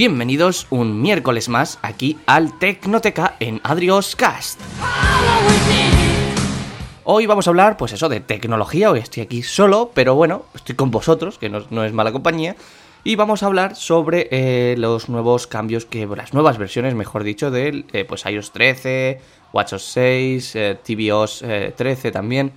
bienvenidos 0.00 0.66
un 0.70 1.02
miércoles 1.02 1.50
más 1.50 1.78
aquí 1.82 2.18
al 2.24 2.58
Tecnoteca 2.58 3.36
en 3.38 3.60
Adrioscast. 3.62 4.58
Hoy 7.04 7.26
vamos 7.26 7.46
a 7.46 7.50
hablar, 7.50 7.76
pues 7.76 7.92
eso, 7.92 8.08
de 8.08 8.20
tecnología, 8.20 8.90
hoy 8.90 9.00
estoy 9.00 9.22
aquí 9.22 9.42
solo, 9.42 9.90
pero 9.92 10.14
bueno, 10.14 10.46
estoy 10.54 10.74
con 10.74 10.90
vosotros, 10.90 11.36
que 11.36 11.50
no, 11.50 11.84
es 11.84 11.92
mala 11.92 12.12
compañía, 12.12 12.56
y 13.04 13.16
vamos 13.16 13.42
a 13.42 13.46
hablar 13.48 13.76
sobre 13.76 14.28
eh, 14.30 14.74
los 14.78 15.10
nuevos 15.10 15.46
cambios 15.46 15.84
que, 15.84 16.06
las 16.06 16.32
nuevas 16.32 16.56
versiones, 16.56 16.94
mejor 16.94 17.22
dicho, 17.22 17.50
de 17.50 17.84
eh, 17.92 18.06
pues 18.06 18.24
iOS 18.24 18.52
13, 18.52 19.20
WatchOS 19.52 19.82
6, 19.82 20.56
eh, 20.56 20.78
tvOS 20.82 21.44
13 21.76 22.10
también, 22.10 22.52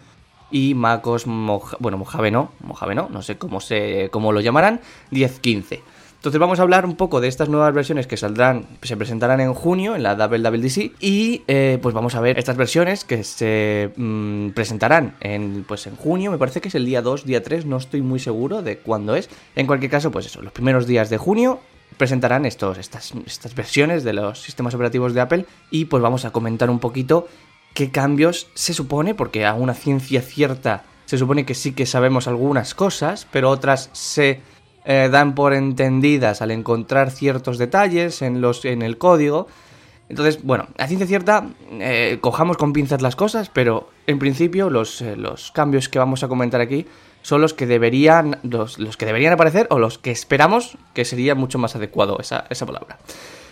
y 0.50 0.75
MacOS, 0.75 1.25
bueno, 1.25 1.97
Mojave 1.97 2.31
no, 2.31 2.53
Mojave 2.61 2.95
no, 2.95 3.09
no 3.11 3.22
sé 3.22 3.38
cómo, 3.38 3.59
se, 3.59 4.07
cómo 4.13 4.31
lo 4.31 4.39
llamarán, 4.39 4.80
10.15. 5.11 5.81
Entonces 6.23 6.39
vamos 6.39 6.59
a 6.59 6.61
hablar 6.61 6.85
un 6.85 6.95
poco 6.95 7.19
de 7.19 7.27
estas 7.27 7.49
nuevas 7.49 7.73
versiones 7.73 8.07
que 8.07 8.16
saldrán, 8.16 8.66
se 8.81 8.95
presentarán 8.95 9.41
en 9.41 9.53
junio 9.53 9.93
en 9.93 10.03
la 10.03 10.16
WWDC 10.16 10.93
y 11.02 11.41
eh, 11.49 11.79
pues 11.81 11.93
vamos 11.93 12.16
a 12.16 12.21
ver 12.21 12.39
estas 12.39 12.55
versiones 12.55 13.03
que 13.03 13.25
se 13.25 13.91
mm, 13.97 14.51
presentarán 14.51 15.17
en, 15.19 15.66
pues 15.67 15.85
en 15.85 15.97
junio, 15.97 16.31
me 16.31 16.38
parece 16.38 16.61
que 16.61 16.69
es 16.69 16.75
el 16.75 16.85
día 16.85 17.01
2, 17.01 17.25
día 17.25 17.44
3, 17.44 17.66
no 17.66 17.75
estoy 17.75 18.01
muy 18.01 18.21
seguro 18.21 18.61
de 18.61 18.77
cuándo 18.77 19.17
es. 19.17 19.29
En 19.57 19.67
cualquier 19.67 19.91
caso, 19.91 20.11
pues 20.11 20.27
eso, 20.27 20.41
los 20.41 20.53
primeros 20.53 20.88
días 20.88 21.09
de 21.09 21.17
junio 21.17 21.59
presentarán 21.97 22.45
estos, 22.45 22.77
estas, 22.77 23.11
estas 23.25 23.53
versiones 23.53 24.05
de 24.05 24.13
los 24.13 24.39
sistemas 24.39 24.73
operativos 24.75 25.13
de 25.13 25.19
Apple 25.19 25.45
y 25.71 25.85
pues 25.85 26.01
vamos 26.01 26.23
a 26.23 26.31
comentar 26.31 26.69
un 26.69 26.79
poquito 26.79 27.27
qué 27.73 27.91
cambios 27.91 28.47
se 28.53 28.73
supone, 28.73 29.13
porque 29.13 29.45
a 29.45 29.55
una 29.55 29.73
ciencia 29.73 30.21
cierta 30.21 30.85
se 31.03 31.17
supone 31.17 31.45
que 31.45 31.53
sí 31.53 31.73
que 31.73 31.85
sabemos 31.85 32.29
algunas 32.29 32.75
cosas, 32.75 33.27
pero 33.29 33.49
otras 33.49 33.89
se 33.91 34.39
eh, 34.86 35.08
dan 35.09 35.34
por 35.34 35.53
entendidas 35.53 36.41
al 36.41 36.52
encontrar 36.52 37.09
ciertos 37.09 37.57
detalles 37.57 38.22
en, 38.22 38.41
los, 38.41 38.66
en 38.66 38.81
el 38.81 38.97
código. 38.97 39.47
Entonces, 40.09 40.44
bueno, 40.44 40.68
a 40.78 40.88
ciencia 40.88 41.07
cierta, 41.07 41.47
eh, 41.80 42.18
cojamos 42.19 42.57
con 42.57 42.74
pinzas 42.74 43.02
las 43.02 43.16
cosas, 43.16 43.50
pero 43.50 43.90
en 44.07 44.19
principio 44.19 44.69
los, 44.69 45.02
eh, 45.02 45.16
los, 45.16 45.52
cambios 45.52 45.88
que 45.88 46.00
vamos 46.00 46.24
a 46.24 46.28
comentar 46.28 46.59
aquí 46.59 46.85
son 47.22 47.40
los 47.40 47.53
que 47.53 47.66
deberían, 47.66 48.40
los, 48.44 48.78
los, 48.78 48.97
que 48.97 49.06
deberían 49.06 49.31
aparecer 49.31 49.68
o 49.69 49.80
los 49.80 49.97
que 49.97 50.12
esperamos 50.12 50.78
que 50.94 51.06
sería 51.06 51.34
mucho 51.34 51.57
más 51.57 51.78
adecuado 51.78 52.19
esa, 52.19 52.46
esa 52.50 52.66
palabra. 52.66 52.97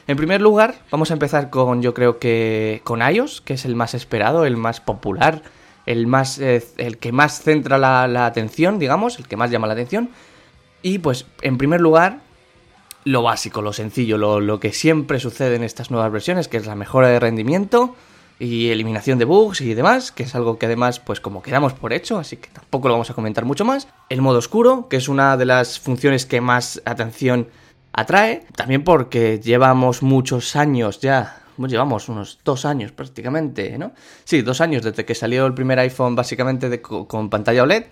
En 0.07 0.17
primer 0.17 0.41
lugar, 0.41 0.75
vamos 0.91 1.11
a 1.11 1.13
empezar 1.13 1.49
con, 1.49 1.81
yo 1.81 1.93
creo 1.93 2.19
que 2.19 2.81
con 2.83 3.01
iOS, 3.01 3.39
que 3.39 3.53
es 3.53 3.63
el 3.63 3.75
más 3.75 3.93
esperado, 3.93 4.45
el 4.45 4.57
más 4.57 4.81
popular, 4.81 5.41
el, 5.85 6.05
más, 6.07 6.37
el 6.39 6.97
que 6.99 7.11
más 7.13 7.41
centra 7.41 7.77
la, 7.77 8.09
la 8.09 8.25
atención, 8.25 8.77
digamos, 8.77 9.19
el 9.19 9.27
que 9.27 9.37
más 9.37 9.49
llama 9.49 9.67
la 9.67 9.73
atención. 9.73 10.09
Y 10.81 10.99
pues, 10.99 11.25
en 11.41 11.57
primer 11.57 11.81
lugar, 11.81 12.19
lo 13.03 13.23
básico, 13.23 13.61
lo 13.61 13.73
sencillo, 13.73 14.17
lo, 14.17 14.59
que 14.59 14.73
siempre 14.73 15.19
sucede 15.19 15.55
en 15.55 15.63
estas 15.63 15.91
nuevas 15.91 16.11
versiones, 16.11 16.47
que 16.47 16.57
es 16.57 16.65
la 16.65 16.75
mejora 16.75 17.07
de 17.07 17.19
rendimiento 17.19 17.95
y 18.39 18.69
eliminación 18.69 19.19
de 19.19 19.25
bugs 19.25 19.61
y 19.61 19.73
demás, 19.73 20.11
que 20.11 20.23
es 20.23 20.33
algo 20.33 20.57
que 20.57 20.65
además, 20.65 20.99
pues 20.99 21.19
como 21.19 21.43
quedamos 21.43 21.73
por 21.73 21.93
hecho, 21.93 22.17
así 22.17 22.37
que 22.37 22.49
tampoco 22.49 22.87
lo 22.87 22.95
vamos 22.95 23.11
a 23.11 23.13
comentar 23.13 23.45
mucho 23.45 23.65
más. 23.65 23.87
El 24.09 24.21
modo 24.21 24.39
oscuro, 24.39 24.87
que 24.89 24.97
es 24.97 25.07
una 25.09 25.37
de 25.37 25.45
las 25.45 25.79
funciones 25.79 26.25
que 26.25 26.41
más 26.41 26.81
atención 26.85 27.49
atrae, 27.93 28.45
también 28.55 28.83
porque 28.83 29.39
llevamos 29.39 30.01
muchos 30.01 30.55
años 30.55 30.99
ya 30.99 31.41
llevamos 31.67 32.09
unos 32.09 32.39
dos 32.43 32.65
años 32.65 32.91
prácticamente, 32.91 33.77
¿no? 33.77 33.91
Sí, 34.23 34.41
dos 34.41 34.61
años 34.61 34.83
desde 34.83 35.05
que 35.05 35.15
salió 35.15 35.45
el 35.45 35.53
primer 35.53 35.79
iPhone 35.79 36.15
básicamente 36.15 36.81
con 36.81 37.29
pantalla 37.29 37.63
OLED. 37.63 37.85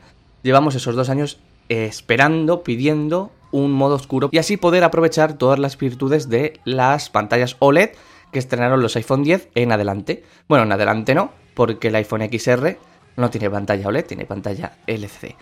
Llevamos 0.44 0.76
esos 0.76 0.96
dos 0.96 1.10
años 1.10 1.40
esperando, 1.70 2.64
pidiendo 2.64 3.32
un 3.52 3.72
modo 3.72 3.96
oscuro 3.96 4.30
y 4.32 4.38
así 4.38 4.58
poder 4.58 4.84
aprovechar 4.84 5.34
todas 5.34 5.60
las 5.60 5.78
virtudes 5.78 6.30
de 6.30 6.60
las 6.66 7.10
pantallas 7.10 7.56
OLED 7.60 7.92
que 8.32 8.40
estrenaron 8.40 8.82
los 8.82 8.96
iPhone 8.96 9.24
10 9.24 9.50
en 9.56 9.72
adelante. 9.72 10.24
Bueno, 10.48 10.66
en 10.66 10.72
adelante 10.72 11.16
no, 11.16 11.32
porque 11.56 11.88
el 11.88 11.96
iPhone 11.96 12.28
XR 12.32 12.78
no 13.18 13.30
tiene 13.30 13.50
pantalla 13.50 13.88
OLED, 13.88 14.06
tiene 14.06 14.26
pantalla 14.26 14.78
LCD. 14.88 15.36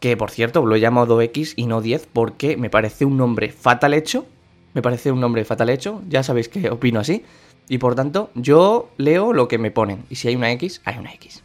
Que 0.00 0.16
por 0.16 0.30
cierto, 0.30 0.64
lo 0.66 0.74
he 0.76 0.80
llamado 0.80 1.20
X 1.22 1.54
y 1.56 1.66
no 1.66 1.80
10 1.80 2.08
porque 2.12 2.56
me 2.56 2.70
parece 2.70 3.04
un 3.04 3.16
nombre 3.16 3.50
fatal 3.50 3.94
hecho. 3.94 4.26
Me 4.74 4.82
parece 4.82 5.10
un 5.10 5.20
nombre 5.20 5.44
fatal 5.46 5.70
hecho, 5.70 6.02
ya 6.08 6.22
sabéis 6.22 6.50
que 6.50 6.68
opino 6.70 7.00
así. 7.00 7.24
Y 7.68 7.78
por 7.78 7.94
tanto, 7.94 8.30
yo 8.34 8.90
leo 8.98 9.32
lo 9.32 9.48
que 9.48 9.58
me 9.58 9.70
ponen. 9.70 10.04
Y 10.10 10.16
si 10.16 10.28
hay 10.28 10.36
una 10.36 10.52
X, 10.52 10.82
hay 10.84 10.98
una 10.98 11.12
X. 11.14 11.42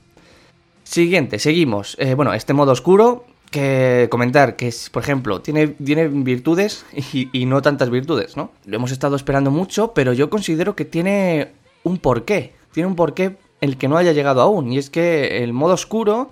Siguiente, 0.84 1.40
seguimos. 1.40 1.96
Eh, 1.98 2.14
bueno, 2.14 2.34
este 2.34 2.54
modo 2.54 2.74
oscuro 2.74 3.26
que 3.52 4.08
comentar 4.10 4.56
que, 4.56 4.70
es, 4.70 4.90
por 4.90 5.04
ejemplo, 5.04 5.42
tiene, 5.42 5.68
tiene 5.68 6.08
virtudes 6.08 6.86
y, 7.14 7.46
no 7.46 7.62
tantas 7.62 7.90
virtudes, 7.90 8.38
¿no? 8.38 8.52
Lo 8.66 8.78
hemos 8.78 8.92
estado 8.92 9.16
esperando 9.16 9.52
mucho, 9.52 9.94
pero 9.94 10.14
yo 10.14 10.30
considero 10.30 10.76
que 10.76 10.86
tiene 10.86 11.52
un 11.84 11.98
porqué. 11.98 12.54
Tiene 12.72 12.88
un 12.88 12.96
porqué 12.96 13.38
el 13.60 13.78
que 13.78 13.88
no 13.88 13.98
haya 13.98 14.14
llegado 14.14 14.42
aún. 14.42 14.72
Y 14.72 14.78
es 14.78 14.90
que 14.90 15.44
el 15.44 15.52
modo 15.52 15.74
oscuro 15.74 16.32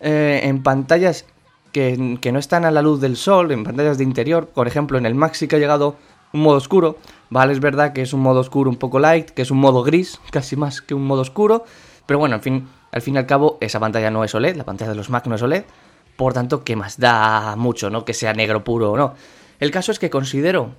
eh, 0.00 0.40
en 0.42 0.62
pantallas 0.62 1.24
que, 1.72 2.18
que, 2.20 2.32
no 2.32 2.38
están 2.40 2.64
a 2.64 2.72
la 2.72 2.82
luz 2.82 3.00
del 3.00 3.16
sol, 3.16 3.52
en 3.52 3.62
pantallas 3.62 3.96
de 3.96 4.04
interior, 4.04 4.48
por 4.48 4.66
ejemplo, 4.66 4.98
en 4.98 5.06
el 5.06 5.14
Maxi 5.14 5.46
que 5.46 5.56
ha 5.56 5.60
llegado 5.60 5.96
un 6.32 6.40
modo 6.40 6.56
oscuro, 6.56 6.96
vale, 7.30 7.52
es 7.52 7.60
verdad 7.60 7.92
que 7.92 8.02
es 8.02 8.12
un 8.12 8.20
modo 8.20 8.40
oscuro 8.40 8.70
un 8.70 8.76
poco 8.76 8.98
light, 8.98 9.30
que 9.30 9.42
es 9.42 9.50
un 9.50 9.58
modo 9.58 9.82
gris, 9.82 10.20
casi 10.30 10.56
más 10.56 10.82
que 10.82 10.94
un 10.94 11.06
modo 11.06 11.22
oscuro, 11.22 11.64
pero 12.06 12.18
bueno, 12.18 12.34
al 12.34 12.40
fin, 12.40 12.68
al 12.92 13.02
fin 13.02 13.14
y 13.14 13.18
al 13.18 13.26
cabo, 13.26 13.58
esa 13.60 13.80
pantalla 13.80 14.10
no 14.10 14.24
es 14.24 14.34
OLED, 14.34 14.56
la 14.56 14.64
pantalla 14.64 14.90
de 14.90 14.96
los 14.96 15.10
Mac 15.10 15.26
no 15.26 15.34
es 15.34 15.42
OLED, 15.42 15.64
por 16.16 16.32
tanto, 16.32 16.64
¿qué 16.64 16.76
más 16.76 16.98
da 16.98 17.54
mucho, 17.56 17.90
no? 17.90 18.04
Que 18.04 18.14
sea 18.14 18.32
negro 18.32 18.64
puro 18.64 18.92
o 18.92 18.96
no. 18.96 19.14
El 19.60 19.70
caso 19.70 19.92
es 19.92 19.98
que 19.98 20.10
considero 20.10 20.70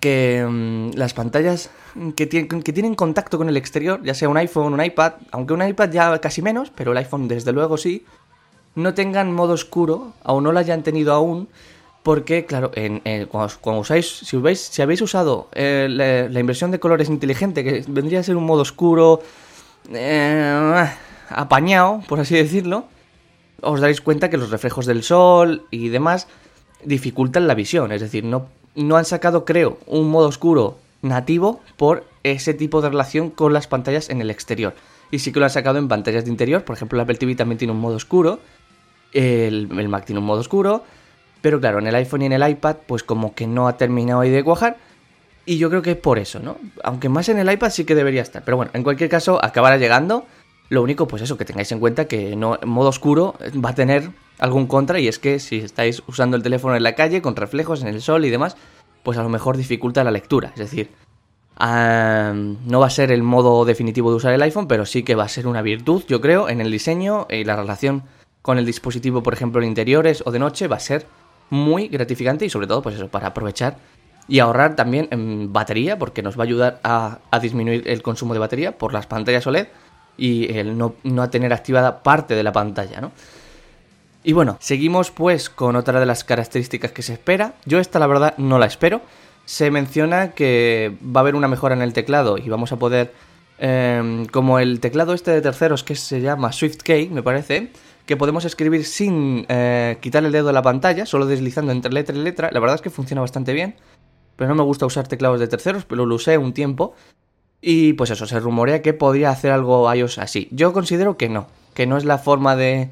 que 0.00 0.44
mm, 0.46 0.90
las 0.96 1.14
pantallas 1.14 1.70
que, 2.16 2.28
que, 2.28 2.72
tienen 2.72 2.94
contacto 2.94 3.38
con 3.38 3.48
el 3.48 3.56
exterior, 3.56 4.00
ya 4.02 4.14
sea 4.14 4.28
un 4.28 4.36
iPhone, 4.36 4.72
un 4.72 4.84
iPad, 4.84 5.14
aunque 5.30 5.54
un 5.54 5.66
iPad 5.66 5.90
ya 5.90 6.18
casi 6.20 6.42
menos, 6.42 6.70
pero 6.74 6.92
el 6.92 6.98
iPhone 6.98 7.28
desde 7.28 7.52
luego 7.52 7.76
sí, 7.76 8.04
no 8.74 8.94
tengan 8.94 9.32
modo 9.32 9.52
oscuro, 9.52 10.12
o 10.24 10.40
no 10.40 10.52
lo 10.52 10.58
hayan 10.58 10.82
tenido 10.82 11.12
aún, 11.12 11.48
porque, 12.02 12.44
claro, 12.44 12.70
en, 12.74 13.00
cuando, 13.26 13.80
usáis, 13.80 14.06
si, 14.06 14.38
si 14.56 14.82
habéis 14.82 15.00
usado 15.00 15.48
eh, 15.54 15.86
la, 15.88 16.38
inversión 16.38 16.70
de 16.70 16.78
colores 16.78 17.08
inteligente, 17.08 17.64
que 17.64 17.84
vendría 17.88 18.20
a 18.20 18.22
ser 18.22 18.36
un 18.36 18.44
modo 18.44 18.62
oscuro 18.62 19.22
eh, 19.90 20.86
apañado, 21.30 22.02
por 22.06 22.20
así 22.20 22.34
decirlo, 22.34 22.84
os 23.64 23.80
daréis 23.80 24.00
cuenta 24.00 24.30
que 24.30 24.36
los 24.36 24.50
reflejos 24.50 24.86
del 24.86 25.02
sol 25.02 25.66
y 25.70 25.88
demás 25.88 26.28
dificultan 26.84 27.46
la 27.46 27.54
visión. 27.54 27.92
Es 27.92 28.00
decir, 28.00 28.24
no, 28.24 28.48
no 28.74 28.96
han 28.96 29.04
sacado, 29.04 29.44
creo, 29.44 29.78
un 29.86 30.08
modo 30.10 30.28
oscuro 30.28 30.78
nativo 31.02 31.60
por 31.76 32.04
ese 32.22 32.54
tipo 32.54 32.80
de 32.80 32.88
relación 32.88 33.30
con 33.30 33.52
las 33.52 33.66
pantallas 33.66 34.10
en 34.10 34.20
el 34.20 34.30
exterior. 34.30 34.74
Y 35.10 35.18
sí 35.18 35.32
que 35.32 35.38
lo 35.38 35.44
han 35.44 35.50
sacado 35.50 35.78
en 35.78 35.88
pantallas 35.88 36.24
de 36.24 36.30
interior. 36.30 36.64
Por 36.64 36.76
ejemplo, 36.76 36.96
el 36.98 37.02
Apple 37.02 37.16
TV 37.16 37.34
también 37.34 37.58
tiene 37.58 37.72
un 37.72 37.80
modo 37.80 37.96
oscuro. 37.96 38.40
El, 39.12 39.68
el 39.78 39.88
Mac 39.88 40.04
tiene 40.06 40.18
un 40.18 40.26
modo 40.26 40.40
oscuro. 40.40 40.82
Pero 41.40 41.60
claro, 41.60 41.78
en 41.78 41.86
el 41.86 41.94
iPhone 41.94 42.22
y 42.22 42.26
en 42.26 42.32
el 42.32 42.48
iPad, 42.48 42.76
pues 42.86 43.02
como 43.02 43.34
que 43.34 43.46
no 43.46 43.68
ha 43.68 43.76
terminado 43.76 44.20
ahí 44.20 44.30
de 44.30 44.42
cuajar. 44.42 44.78
Y 45.46 45.58
yo 45.58 45.68
creo 45.68 45.82
que 45.82 45.92
es 45.92 45.96
por 45.96 46.18
eso, 46.18 46.40
¿no? 46.40 46.56
Aunque 46.82 47.10
más 47.10 47.28
en 47.28 47.38
el 47.38 47.52
iPad 47.52 47.70
sí 47.70 47.84
que 47.84 47.94
debería 47.94 48.22
estar. 48.22 48.42
Pero 48.44 48.56
bueno, 48.56 48.72
en 48.74 48.82
cualquier 48.82 49.10
caso, 49.10 49.44
acabará 49.44 49.76
llegando. 49.76 50.26
Lo 50.74 50.82
único, 50.82 51.06
pues 51.06 51.22
eso, 51.22 51.38
que 51.38 51.44
tengáis 51.44 51.70
en 51.70 51.78
cuenta 51.78 52.06
que 52.06 52.34
no, 52.34 52.58
modo 52.66 52.88
oscuro 52.88 53.36
va 53.64 53.70
a 53.70 53.74
tener 53.76 54.10
algún 54.40 54.66
contra 54.66 54.98
y 54.98 55.06
es 55.06 55.20
que 55.20 55.38
si 55.38 55.58
estáis 55.58 56.02
usando 56.08 56.36
el 56.36 56.42
teléfono 56.42 56.74
en 56.74 56.82
la 56.82 56.96
calle 56.96 57.22
con 57.22 57.36
reflejos 57.36 57.82
en 57.82 57.86
el 57.86 58.02
sol 58.02 58.24
y 58.24 58.30
demás, 58.30 58.56
pues 59.04 59.16
a 59.16 59.22
lo 59.22 59.28
mejor 59.28 59.56
dificulta 59.56 60.02
la 60.02 60.10
lectura. 60.10 60.50
Es 60.54 60.58
decir, 60.58 60.90
no 61.60 62.80
va 62.80 62.86
a 62.86 62.90
ser 62.90 63.12
el 63.12 63.22
modo 63.22 63.64
definitivo 63.64 64.10
de 64.10 64.16
usar 64.16 64.32
el 64.32 64.42
iPhone, 64.42 64.66
pero 64.66 64.84
sí 64.84 65.04
que 65.04 65.14
va 65.14 65.22
a 65.22 65.28
ser 65.28 65.46
una 65.46 65.62
virtud, 65.62 66.02
yo 66.08 66.20
creo, 66.20 66.48
en 66.48 66.60
el 66.60 66.72
diseño 66.72 67.28
y 67.30 67.44
la 67.44 67.54
relación 67.54 68.02
con 68.42 68.58
el 68.58 68.66
dispositivo, 68.66 69.22
por 69.22 69.32
ejemplo, 69.32 69.62
en 69.62 69.68
interiores 69.68 70.24
o 70.26 70.32
de 70.32 70.40
noche, 70.40 70.66
va 70.66 70.74
a 70.74 70.80
ser 70.80 71.06
muy 71.50 71.86
gratificante 71.86 72.46
y 72.46 72.50
sobre 72.50 72.66
todo, 72.66 72.82
pues 72.82 72.96
eso, 72.96 73.06
para 73.06 73.28
aprovechar 73.28 73.76
y 74.26 74.40
ahorrar 74.40 74.74
también 74.74 75.06
en 75.12 75.52
batería, 75.52 76.00
porque 76.00 76.20
nos 76.20 76.36
va 76.36 76.42
a 76.42 76.46
ayudar 76.46 76.80
a, 76.82 77.20
a 77.30 77.38
disminuir 77.38 77.86
el 77.86 78.02
consumo 78.02 78.34
de 78.34 78.40
batería 78.40 78.76
por 78.76 78.92
las 78.92 79.06
pantallas 79.06 79.46
OLED 79.46 79.68
y 80.16 80.56
el 80.56 80.76
no, 80.76 80.94
no 81.02 81.28
tener 81.30 81.52
activada 81.52 82.02
parte 82.02 82.34
de 82.34 82.42
la 82.42 82.52
pantalla, 82.52 83.00
¿no? 83.00 83.12
Y 84.26 84.32
bueno, 84.32 84.56
seguimos 84.58 85.10
pues 85.10 85.50
con 85.50 85.76
otra 85.76 86.00
de 86.00 86.06
las 86.06 86.24
características 86.24 86.92
que 86.92 87.02
se 87.02 87.12
espera. 87.12 87.54
Yo 87.66 87.78
esta 87.78 87.98
la 87.98 88.06
verdad 88.06 88.34
no 88.38 88.58
la 88.58 88.64
espero. 88.64 89.02
Se 89.44 89.70
menciona 89.70 90.30
que 90.30 90.96
va 91.04 91.20
a 91.20 91.22
haber 91.22 91.34
una 91.34 91.46
mejora 91.46 91.74
en 91.74 91.82
el 91.82 91.92
teclado 91.92 92.38
y 92.38 92.48
vamos 92.48 92.72
a 92.72 92.78
poder, 92.78 93.12
em, 93.58 94.24
como 94.24 94.58
el 94.58 94.80
teclado 94.80 95.12
este 95.12 95.30
de 95.30 95.42
terceros 95.42 95.84
que 95.84 95.94
se 95.94 96.22
llama 96.22 96.52
SwiftKey, 96.52 97.10
me 97.10 97.22
parece, 97.22 97.70
que 98.06 98.16
podemos 98.16 98.46
escribir 98.46 98.86
sin 98.86 99.44
eh, 99.50 99.98
quitar 100.00 100.24
el 100.24 100.32
dedo 100.32 100.46
de 100.46 100.54
la 100.54 100.62
pantalla, 100.62 101.04
solo 101.04 101.26
deslizando 101.26 101.72
entre 101.72 101.92
letra 101.92 102.16
y 102.16 102.20
letra. 102.20 102.48
La 102.50 102.60
verdad 102.60 102.76
es 102.76 102.82
que 102.82 102.88
funciona 102.88 103.20
bastante 103.20 103.52
bien, 103.52 103.76
pero 104.36 104.48
no 104.48 104.54
me 104.54 104.62
gusta 104.62 104.86
usar 104.86 105.06
teclados 105.06 105.38
de 105.38 105.48
terceros, 105.48 105.84
pero 105.84 106.06
lo 106.06 106.14
usé 106.14 106.38
un 106.38 106.54
tiempo 106.54 106.94
y 107.66 107.94
pues 107.94 108.10
eso, 108.10 108.26
se 108.26 108.38
rumorea 108.40 108.82
que 108.82 108.92
podría 108.92 109.30
hacer 109.30 109.50
algo 109.50 109.92
iOS 109.92 110.18
así. 110.18 110.48
Yo 110.50 110.74
considero 110.74 111.16
que 111.16 111.30
no, 111.30 111.46
que 111.72 111.86
no 111.86 111.96
es 111.96 112.04
la 112.04 112.18
forma 112.18 112.56
de, 112.56 112.90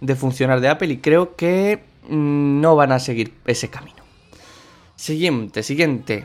de 0.00 0.14
funcionar 0.14 0.60
de 0.60 0.68
Apple 0.68 0.92
y 0.92 0.98
creo 0.98 1.34
que 1.34 1.82
mm, 2.08 2.60
no 2.60 2.76
van 2.76 2.92
a 2.92 3.00
seguir 3.00 3.34
ese 3.46 3.68
camino. 3.68 3.96
Siguiente, 4.94 5.64
siguiente. 5.64 6.24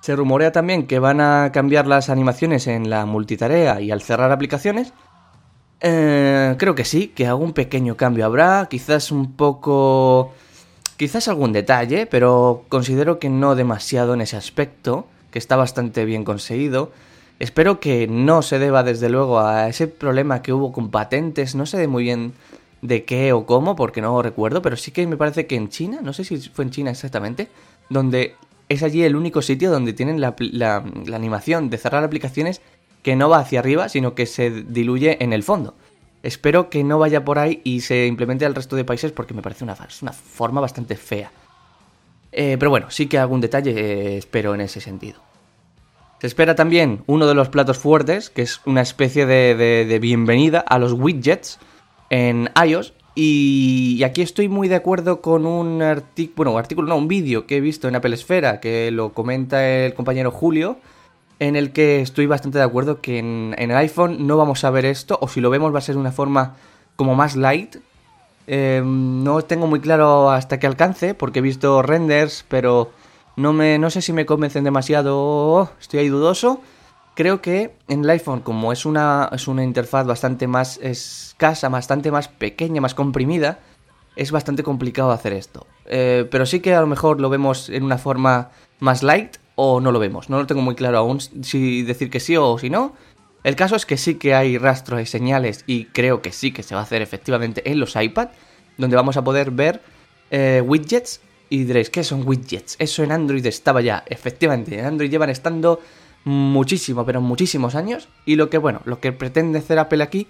Se 0.00 0.16
rumorea 0.16 0.50
también 0.50 0.88
que 0.88 0.98
van 0.98 1.20
a 1.20 1.52
cambiar 1.52 1.86
las 1.86 2.10
animaciones 2.10 2.66
en 2.66 2.90
la 2.90 3.06
multitarea 3.06 3.80
y 3.80 3.92
al 3.92 4.02
cerrar 4.02 4.32
aplicaciones. 4.32 4.92
Eh, 5.80 6.56
creo 6.58 6.74
que 6.74 6.84
sí, 6.84 7.08
que 7.08 7.28
algún 7.28 7.52
pequeño 7.52 7.96
cambio 7.96 8.26
habrá, 8.26 8.66
quizás 8.68 9.12
un 9.12 9.34
poco... 9.34 10.32
Quizás 10.96 11.28
algún 11.28 11.52
detalle, 11.52 12.06
pero 12.06 12.64
considero 12.68 13.20
que 13.20 13.28
no 13.28 13.54
demasiado 13.54 14.14
en 14.14 14.22
ese 14.22 14.36
aspecto, 14.36 15.06
que 15.30 15.38
está 15.38 15.54
bastante 15.54 16.04
bien 16.04 16.24
conseguido. 16.24 16.90
Espero 17.38 17.78
que 17.78 18.08
no 18.08 18.42
se 18.42 18.58
deba 18.58 18.82
desde 18.82 19.08
luego 19.08 19.38
a 19.38 19.68
ese 19.68 19.86
problema 19.86 20.42
que 20.42 20.52
hubo 20.52 20.72
con 20.72 20.90
patentes, 20.90 21.54
no 21.54 21.66
sé 21.66 21.86
muy 21.86 22.02
bien 22.02 22.32
de 22.82 23.04
qué 23.04 23.32
o 23.32 23.46
cómo, 23.46 23.76
porque 23.76 24.00
no 24.00 24.20
recuerdo, 24.22 24.60
pero 24.60 24.76
sí 24.76 24.90
que 24.90 25.06
me 25.06 25.16
parece 25.16 25.46
que 25.46 25.54
en 25.54 25.68
China, 25.68 26.00
no 26.02 26.12
sé 26.12 26.24
si 26.24 26.38
fue 26.38 26.64
en 26.64 26.70
China 26.70 26.90
exactamente, 26.90 27.48
donde 27.90 28.34
es 28.68 28.82
allí 28.82 29.02
el 29.04 29.16
único 29.16 29.40
sitio 29.40 29.70
donde 29.70 29.92
tienen 29.92 30.20
la, 30.20 30.34
animación 31.14 31.70
de 31.70 31.78
cerrar 31.78 32.02
aplicaciones 32.02 32.60
que 33.02 33.14
no 33.14 33.28
va 33.28 33.38
hacia 33.38 33.60
arriba, 33.60 33.88
sino 33.88 34.14
que 34.14 34.26
se 34.26 34.50
diluye 34.50 35.22
en 35.22 35.32
el 35.32 35.44
fondo. 35.44 35.74
Espero 36.24 36.68
que 36.68 36.82
no 36.82 36.98
vaya 36.98 37.24
por 37.24 37.38
ahí 37.38 37.60
y 37.62 37.80
se 37.80 38.06
implemente 38.06 38.44
al 38.44 38.54
resto 38.56 38.74
de 38.74 38.84
países 38.84 39.12
porque 39.12 39.34
me 39.34 39.42
parece 39.42 39.62
una, 39.62 39.76
forma 39.76 40.60
bastante 40.60 40.96
fea. 40.96 41.30
Eh, 42.32 42.56
pero 42.58 42.70
bueno, 42.70 42.90
sí 42.90 43.06
que 43.06 43.16
algún 43.16 43.40
detalle 43.40 43.70
eh, 43.70 44.18
espero 44.18 44.54
en 44.54 44.60
ese 44.60 44.80
sentido. 44.80 45.27
Se 46.20 46.26
espera 46.26 46.54
también 46.54 47.02
uno 47.06 47.26
de 47.26 47.34
los 47.34 47.48
platos 47.48 47.78
fuertes, 47.78 48.30
que 48.30 48.42
es 48.42 48.60
una 48.66 48.80
especie 48.80 49.26
de 49.26 49.98
bienvenida 50.00 50.60
a 50.60 50.78
los 50.78 50.92
widgets, 50.92 51.58
en 52.10 52.50
iOS. 52.64 52.94
Y, 53.14 54.00
aquí 54.04 54.22
estoy 54.22 54.48
muy 54.48 54.68
de 54.68 54.76
acuerdo 54.76 55.20
con 55.20 55.44
un 55.44 55.82
artículo, 55.82 56.52
bueno, 56.52 56.58
artículo 56.58 56.88
no, 56.88 56.96
un 56.96 57.08
vídeo 57.08 57.46
que 57.46 57.56
he 57.56 57.60
visto 57.60 57.88
en 57.88 57.96
Apple 57.96 58.14
Esfera, 58.14 58.60
que 58.60 58.92
lo 58.92 59.12
comenta 59.12 59.68
el 59.68 59.92
compañero 59.94 60.30
Julio, 60.30 60.78
en 61.40 61.56
el 61.56 61.72
que 61.72 62.00
estoy 62.00 62.26
bastante 62.26 62.58
de 62.58 62.64
acuerdo 62.64 63.00
que 63.00 63.18
en, 63.18 63.56
el 63.58 63.72
iPhone 63.72 64.28
no 64.28 64.36
vamos 64.36 64.62
a 64.62 64.70
ver 64.70 64.84
esto, 64.84 65.18
o 65.20 65.26
si 65.26 65.40
lo 65.40 65.50
vemos 65.50 65.74
va 65.74 65.78
a 65.78 65.82
ser 65.82 65.96
de 65.96 66.00
una 66.00 66.12
forma 66.12 66.54
como 66.94 67.16
más 67.16 67.34
light. 67.34 67.76
Em, 68.46 69.24
no 69.24 69.42
tengo 69.42 69.66
muy 69.66 69.80
claro 69.80 70.30
hasta 70.30 70.60
qué 70.60 70.68
alcance, 70.68 71.14
porque 71.14 71.40
he 71.40 71.42
visto 71.42 71.82
renders, 71.82 72.44
pero 72.48 72.92
no, 73.38 73.52
me, 73.52 73.78
no 73.78 73.88
sé 73.88 74.02
si 74.02 74.12
me 74.12 74.26
convencen 74.26 74.64
demasiado, 74.64 75.70
estoy 75.80 76.00
ahí 76.00 76.08
dudoso. 76.08 76.60
Creo 77.14 77.40
que 77.40 77.76
en 77.86 78.02
el 78.02 78.10
iPhone, 78.10 78.40
como 78.40 78.72
es 78.72 78.84
una, 78.84 79.30
es 79.32 79.46
una 79.46 79.62
interfaz 79.62 80.06
bastante 80.06 80.48
más 80.48 80.78
escasa, 80.78 81.68
bastante 81.68 82.10
más 82.10 82.26
pequeña, 82.26 82.80
más 82.80 82.96
comprimida, 82.96 83.60
es 84.16 84.32
bastante 84.32 84.64
complicado 84.64 85.12
hacer 85.12 85.32
esto. 85.34 85.68
Eh, 85.86 86.26
pero 86.30 86.46
sí 86.46 86.58
que 86.58 86.74
a 86.74 86.80
lo 86.80 86.88
mejor 86.88 87.20
lo 87.20 87.30
vemos 87.30 87.68
en 87.70 87.84
una 87.84 87.96
forma 87.96 88.50
más 88.80 89.04
light 89.04 89.36
o 89.54 89.80
no 89.80 89.92
lo 89.92 90.00
vemos. 90.00 90.28
No 90.30 90.38
lo 90.38 90.46
tengo 90.48 90.62
muy 90.62 90.74
claro 90.74 90.98
aún 90.98 91.20
si 91.20 91.82
decir 91.82 92.10
que 92.10 92.18
sí 92.18 92.36
o 92.36 92.58
si 92.58 92.70
no. 92.70 92.94
El 93.44 93.54
caso 93.54 93.76
es 93.76 93.86
que 93.86 93.98
sí 93.98 94.16
que 94.16 94.34
hay 94.34 94.58
rastros 94.58 95.00
y 95.00 95.06
señales 95.06 95.62
y 95.68 95.84
creo 95.84 96.22
que 96.22 96.32
sí 96.32 96.50
que 96.50 96.64
se 96.64 96.74
va 96.74 96.80
a 96.80 96.84
hacer 96.84 97.02
efectivamente 97.02 97.70
en 97.70 97.78
los 97.78 97.94
iPad, 97.94 98.30
donde 98.78 98.96
vamos 98.96 99.16
a 99.16 99.22
poder 99.22 99.52
ver 99.52 99.80
eh, 100.32 100.60
widgets 100.66 101.20
y 101.48 101.64
diréis, 101.64 101.90
¿qué 101.90 102.04
son 102.04 102.26
widgets? 102.26 102.76
Eso 102.78 103.02
en 103.02 103.12
Android 103.12 103.44
estaba 103.46 103.80
ya, 103.80 104.04
efectivamente, 104.06 104.78
en 104.78 104.84
Android 104.84 105.10
llevan 105.10 105.30
estando 105.30 105.80
muchísimo, 106.24 107.04
pero 107.04 107.20
muchísimos 107.20 107.74
años. 107.74 108.08
Y 108.24 108.36
lo 108.36 108.50
que, 108.50 108.58
bueno, 108.58 108.82
lo 108.84 109.00
que 109.00 109.12
pretende 109.12 109.58
hacer 109.58 109.78
Apple 109.78 110.02
aquí 110.02 110.26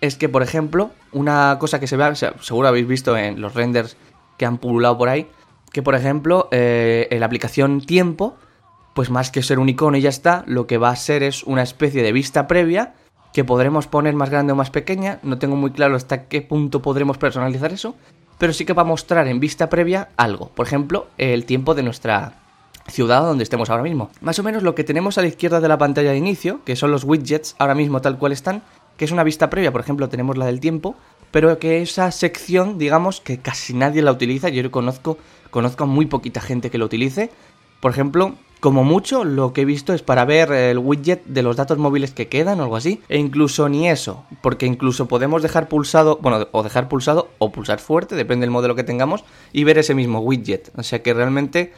es 0.00 0.16
que, 0.16 0.28
por 0.28 0.42
ejemplo, 0.42 0.90
una 1.12 1.56
cosa 1.58 1.80
que 1.80 1.86
se 1.86 1.96
ve, 1.96 2.14
seguro 2.14 2.68
habéis 2.68 2.86
visto 2.86 3.16
en 3.16 3.40
los 3.40 3.54
renders 3.54 3.96
que 4.36 4.46
han 4.46 4.58
pululado 4.58 4.98
por 4.98 5.08
ahí, 5.08 5.28
que 5.72 5.82
por 5.82 5.94
ejemplo, 5.94 6.48
eh, 6.52 7.08
en 7.10 7.20
la 7.20 7.26
aplicación 7.26 7.80
tiempo, 7.80 8.36
pues 8.94 9.10
más 9.10 9.30
que 9.30 9.42
ser 9.42 9.58
un 9.58 9.68
icono 9.68 9.96
y 9.96 10.02
ya 10.02 10.08
está, 10.08 10.42
lo 10.46 10.66
que 10.66 10.78
va 10.78 10.90
a 10.90 10.96
ser 10.96 11.22
es 11.22 11.44
una 11.44 11.62
especie 11.62 12.02
de 12.02 12.12
vista 12.12 12.46
previa 12.46 12.94
que 13.32 13.44
podremos 13.44 13.86
poner 13.86 14.14
más 14.14 14.30
grande 14.30 14.54
o 14.54 14.56
más 14.56 14.70
pequeña. 14.70 15.18
No 15.22 15.38
tengo 15.38 15.56
muy 15.56 15.70
claro 15.70 15.96
hasta 15.96 16.28
qué 16.28 16.40
punto 16.40 16.80
podremos 16.80 17.18
personalizar 17.18 17.72
eso, 17.72 17.94
pero 18.38 18.52
sí 18.52 18.64
que 18.64 18.72
va 18.72 18.82
a 18.82 18.86
mostrar 18.86 19.28
en 19.28 19.40
vista 19.40 19.68
previa 19.68 20.08
algo. 20.16 20.48
Por 20.48 20.66
ejemplo, 20.66 21.08
el 21.18 21.44
tiempo 21.44 21.74
de 21.74 21.82
nuestra 21.82 22.34
ciudad 22.88 23.22
donde 23.22 23.44
estemos 23.44 23.70
ahora 23.70 23.82
mismo. 23.82 24.10
Más 24.20 24.38
o 24.38 24.42
menos 24.42 24.62
lo 24.62 24.74
que 24.74 24.84
tenemos 24.84 25.18
a 25.18 25.22
la 25.22 25.28
izquierda 25.28 25.60
de 25.60 25.68
la 25.68 25.78
pantalla 25.78 26.10
de 26.10 26.18
inicio, 26.18 26.60
que 26.64 26.76
son 26.76 26.90
los 26.90 27.04
widgets 27.04 27.56
ahora 27.58 27.74
mismo 27.74 28.00
tal 28.00 28.18
cual 28.18 28.32
están, 28.32 28.62
que 28.96 29.04
es 29.04 29.10
una 29.10 29.24
vista 29.24 29.50
previa, 29.50 29.72
por 29.72 29.80
ejemplo 29.80 30.08
tenemos 30.08 30.36
la 30.38 30.46
del 30.46 30.60
tiempo, 30.60 30.96
pero 31.30 31.58
que 31.58 31.82
esa 31.82 32.10
sección, 32.12 32.78
digamos, 32.78 33.20
que 33.20 33.38
casi 33.38 33.74
nadie 33.74 34.02
la 34.02 34.12
utiliza, 34.12 34.48
yo 34.48 34.70
conozco, 34.70 35.18
conozco 35.50 35.84
a 35.84 35.86
muy 35.86 36.06
poquita 36.06 36.40
gente 36.40 36.70
que 36.70 36.78
lo 36.78 36.86
utilice. 36.86 37.30
Por 37.80 37.90
ejemplo, 37.90 38.36
como 38.60 38.84
mucho, 38.84 39.24
lo 39.24 39.52
que 39.52 39.62
he 39.62 39.64
visto 39.64 39.92
es 39.92 40.02
para 40.02 40.24
ver 40.24 40.50
el 40.52 40.78
widget 40.78 41.24
de 41.24 41.42
los 41.42 41.56
datos 41.56 41.78
móviles 41.78 42.12
que 42.12 42.28
quedan 42.28 42.60
o 42.60 42.64
algo 42.64 42.76
así. 42.76 43.00
E 43.08 43.18
incluso 43.18 43.68
ni 43.68 43.88
eso, 43.88 44.24
porque 44.42 44.66
incluso 44.66 45.06
podemos 45.06 45.42
dejar 45.42 45.68
pulsado, 45.68 46.18
bueno, 46.20 46.48
o 46.52 46.62
dejar 46.62 46.88
pulsado 46.88 47.28
o 47.38 47.52
pulsar 47.52 47.78
fuerte, 47.78 48.16
depende 48.16 48.44
del 48.44 48.50
modelo 48.50 48.74
que 48.74 48.84
tengamos, 48.84 49.24
y 49.52 49.64
ver 49.64 49.78
ese 49.78 49.94
mismo 49.94 50.20
widget. 50.20 50.70
O 50.76 50.82
sea 50.82 51.02
que 51.02 51.14
realmente 51.14 51.72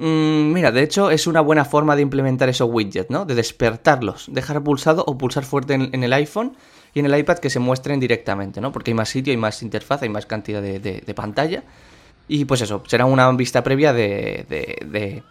Mm, 0.00 0.54
mira, 0.54 0.72
de 0.72 0.82
hecho 0.82 1.10
es 1.10 1.26
una 1.26 1.42
buena 1.42 1.66
forma 1.66 1.94
de 1.94 2.00
implementar 2.00 2.48
esos 2.48 2.70
widgets, 2.72 3.10
¿no? 3.10 3.26
De 3.26 3.34
despertarlos, 3.34 4.28
dejar 4.32 4.62
pulsado 4.62 5.04
o 5.06 5.18
pulsar 5.18 5.44
fuerte 5.44 5.74
en, 5.74 6.02
el 6.02 6.12
iPhone 6.14 6.56
y 6.94 7.00
en 7.00 7.06
el 7.06 7.18
iPad 7.18 7.36
que 7.36 7.50
se 7.50 7.58
muestren 7.58 8.00
directamente, 8.00 8.62
¿no? 8.62 8.72
Porque 8.72 8.92
hay 8.92 8.94
más 8.94 9.10
sitio, 9.10 9.30
hay 9.30 9.36
más 9.36 9.62
interfaz, 9.62 10.00
hay 10.00 10.08
más 10.08 10.24
cantidad 10.24 10.62
de, 10.62 11.14
pantalla. 11.14 11.64
Y 12.28 12.46
pues 12.46 12.62
eso, 12.62 12.82
será 12.86 13.04
una 13.04 13.30
vista 13.32 13.62
previa 13.62 13.92
de, 13.92 14.46
de, 14.48 15.22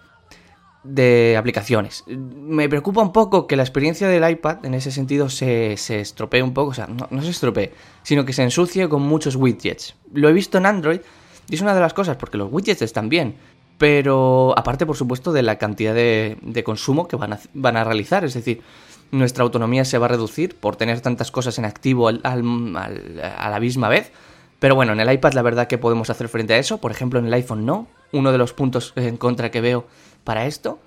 de, 0.84 1.36
aplicaciones. 1.38 2.04
Me 2.08 2.70
preocupa 2.70 3.02
un 3.02 3.12
poco 3.12 3.48
que 3.48 3.56
la 3.56 3.64
experiencia 3.64 4.08
del 4.08 4.30
iPad 4.30 4.66
en 4.66 4.74
ese 4.74 4.92
sentido 4.92 5.30
se, 5.30 5.78
se 5.78 6.00
estropee 6.00 6.42
un 6.42 6.54
poco, 6.54 6.72
o 6.72 6.74
sea, 6.74 6.88
no, 6.88 7.08
no 7.10 7.22
se 7.22 7.30
estropee, 7.30 7.74
sino 8.04 8.26
que 8.26 8.34
se 8.34 8.44
ensucie 8.44 8.88
con 8.90 9.02
muchos 9.02 9.36
widgets. 9.36 9.96
Lo 10.14 10.30
he 10.30 10.34
visto 10.34 10.58
en 10.58 10.66
Android 10.66 11.02
y 11.50 11.56
es 11.56 11.62
una 11.62 11.74
de 11.74 11.82
las 11.82 11.94
cosas, 11.94 12.18
porque 12.18 12.38
los 12.38 12.52
widgets 12.52 12.82
están 12.82 13.10
bien, 13.10 13.36
pero 13.80 14.54
aparte, 14.58 14.86
por 14.86 14.98
supuesto, 14.98 15.32
de 15.32 15.42
la 15.42 15.58
cantidad 15.58 15.96
de, 15.96 16.64
consumo 16.66 17.08
que 17.08 17.16
van 17.16 17.34
a, 17.34 17.40
van 17.54 17.78
a, 17.78 17.86
realizar, 17.86 18.26
es 18.26 18.34
decir, 18.34 18.62
nuestra 19.12 19.44
autonomía 19.44 19.86
se 19.86 19.98
va 19.98 20.06
a 20.06 20.10
reducir 20.10 20.56
por 20.60 20.76
tener 20.76 21.00
tantas 21.00 21.32
cosas 21.32 21.58
en 21.58 21.66
activo 21.66 22.10
al, 22.10 22.22
a 22.24 23.50
la 23.50 23.60
misma 23.60 23.88
vez. 23.88 24.12
Pero 24.60 24.76
bueno, 24.76 24.92
en 24.92 25.00
el 25.00 25.12
iPad 25.12 25.32
la 25.32 25.42
verdad 25.42 25.68
que 25.68 25.78
podemos 25.78 26.10
hacer 26.10 26.28
frente 26.28 26.54
a 26.54 26.58
eso, 26.58 26.80
por 26.80 26.92
ejemplo 26.92 27.20
en 27.20 27.28
el 27.28 27.34
iPhone 27.34 27.66
no. 27.66 27.88
Uno 28.12 28.34
de 28.34 28.38
los 28.38 28.54
puntos 28.54 28.92
en 28.98 29.16
contra 29.16 29.50
que 29.50 29.62
veo 29.62 29.86
para 30.30 30.46
esto, 30.46 30.78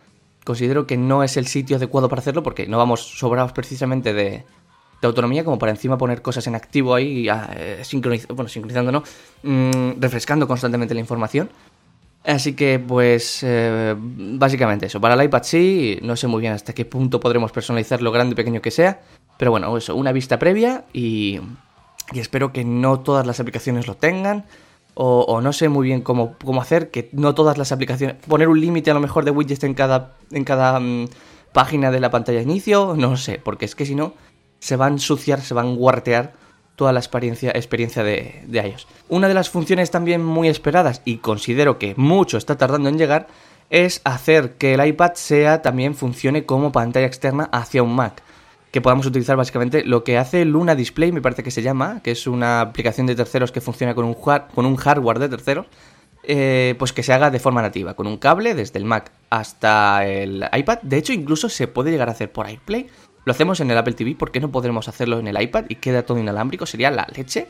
considero 0.44 0.86
que 0.86 0.96
no 0.96 1.24
es 1.24 1.36
el 1.36 1.48
sitio 1.48 1.76
adecuado 1.76 2.08
para 2.08 2.20
hacerlo 2.20 2.44
porque 2.44 2.68
no 2.68 2.78
vamos 2.78 3.00
sobrados 3.00 3.50
precisamente 3.50 4.14
de, 4.14 4.44
autonomía 5.02 5.42
como 5.42 5.58
para 5.58 5.72
encima 5.72 5.98
poner 5.98 6.22
cosas 6.22 6.46
en 6.46 6.54
activo 6.54 6.94
ahí, 6.94 7.26
eh, 7.28 7.82
bueno, 8.28 8.48
sincronizando, 8.48 8.92
¿no? 8.92 9.02
Mm, 9.42 10.00
refrescando 10.00 10.46
constantemente 10.46 10.94
la 10.94 11.00
información. 11.00 11.50
Así 12.24 12.54
que, 12.54 12.78
pues, 12.78 13.40
eh, 13.42 13.96
básicamente 13.98 14.86
eso. 14.86 15.00
Para 15.00 15.14
el 15.14 15.24
iPad 15.24 15.42
sí, 15.42 15.98
no 16.02 16.14
sé 16.14 16.28
muy 16.28 16.40
bien 16.40 16.52
hasta 16.52 16.72
qué 16.72 16.84
punto 16.84 17.18
podremos 17.18 17.50
personalizar 17.50 18.00
lo 18.00 18.12
grande 18.12 18.34
y 18.34 18.36
pequeño 18.36 18.62
que 18.62 18.70
sea. 18.70 19.00
Pero 19.38 19.50
bueno, 19.50 19.76
eso, 19.76 19.96
una 19.96 20.12
vista 20.12 20.38
previa 20.38 20.84
y, 20.92 21.40
y 22.12 22.20
espero 22.20 22.52
que 22.52 22.64
no 22.64 23.00
todas 23.00 23.26
las 23.26 23.40
aplicaciones 23.40 23.88
lo 23.88 23.96
tengan. 23.96 24.44
O, 24.94 25.40
no 25.40 25.52
sé 25.52 25.68
muy 25.68 25.86
bien 25.86 26.02
cómo, 26.02 26.36
cómo, 26.44 26.60
hacer 26.60 26.90
que 26.90 27.08
no 27.12 27.34
todas 27.34 27.56
las 27.56 27.72
aplicaciones... 27.72 28.16
Poner 28.28 28.48
un 28.48 28.60
límite 28.60 28.90
a 28.90 28.94
lo 28.94 29.00
mejor 29.00 29.24
de 29.24 29.30
widgets 29.30 29.64
en 29.64 29.72
cada, 29.72 30.12
en 30.30 30.44
cada 30.44 30.78
mm, 30.78 31.08
página 31.52 31.90
de 31.90 32.00
la 32.00 32.10
pantalla 32.10 32.38
de 32.38 32.44
inicio. 32.44 32.94
No 32.96 33.16
sé, 33.16 33.40
porque 33.42 33.64
es 33.64 33.74
que 33.74 33.86
si 33.86 33.94
no, 33.94 34.12
se 34.58 34.76
van 34.76 34.92
a 34.92 34.96
ensuciar, 34.96 35.40
se 35.40 35.54
van 35.54 35.66
a 35.68 35.74
guartear 35.74 36.34
toda 36.76 36.92
la 36.92 37.00
experiencia, 37.00 37.50
experiencia 37.50 38.04
de, 38.04 38.42
de 38.46 38.68
iOS. 38.68 38.86
Una 39.08 39.28
de 39.28 39.34
las 39.34 39.48
funciones 39.48 39.90
también 39.90 40.22
muy 40.22 40.48
esperadas 40.48 41.00
y 41.04 41.18
considero 41.18 41.78
que 41.78 41.94
mucho 41.96 42.36
está 42.36 42.58
tardando 42.58 42.88
en 42.88 42.98
llegar 42.98 43.28
es 43.70 44.02
hacer 44.04 44.56
que 44.56 44.74
el 44.74 44.86
iPad 44.86 45.12
sea 45.14 45.62
también 45.62 45.94
funcione 45.94 46.44
como 46.44 46.72
pantalla 46.72 47.06
externa 47.06 47.48
hacia 47.52 47.82
un 47.82 47.94
Mac. 47.94 48.22
Que 48.72 48.80
podamos 48.80 49.06
utilizar 49.06 49.36
básicamente 49.36 49.84
lo 49.84 50.02
que 50.02 50.18
hace 50.18 50.44
Luna 50.44 50.74
Display, 50.74 51.12
me 51.12 51.22
parece 51.22 51.44
que 51.44 51.52
se 51.52 51.62
llama, 51.62 52.00
que 52.02 52.10
es 52.10 52.26
una 52.26 52.60
aplicación 52.60 53.06
de 53.06 53.14
terceros 53.14 53.52
que 53.52 53.60
funciona 53.60 53.94
con 53.94 54.04
un, 54.04 54.14
con 54.14 54.66
un 54.66 54.76
hardware 54.76 55.20
de 55.20 55.28
terceros, 55.28 55.66
eh, 56.24 56.74
pues 56.78 56.92
que 56.92 57.04
se 57.04 57.12
haga 57.12 57.30
de 57.30 57.38
forma 57.38 57.62
nativa, 57.62 57.94
con 57.94 58.08
un 58.08 58.16
cable 58.16 58.54
desde 58.54 58.80
el 58.80 58.84
Mac 58.84 59.12
hasta 59.30 60.04
el 60.06 60.44
iPad. 60.52 60.78
De 60.82 60.96
hecho, 60.96 61.12
incluso 61.12 61.48
se 61.48 61.68
puede 61.68 61.92
llegar 61.92 62.08
a 62.08 62.12
hacer 62.12 62.32
por 62.32 62.46
AirPlay 62.46 62.88
lo 63.24 63.30
hacemos 63.30 63.60
en 63.60 63.70
el 63.70 63.78
Apple 63.78 63.94
TV, 63.94 64.16
¿por 64.16 64.32
qué 64.32 64.40
no 64.40 64.50
podremos 64.50 64.88
hacerlo 64.88 65.18
en 65.18 65.28
el 65.28 65.40
iPad 65.40 65.66
y 65.68 65.76
queda 65.76 66.04
todo 66.04 66.18
inalámbrico? 66.18 66.66
Sería 66.66 66.90
la 66.90 67.06
leche. 67.14 67.46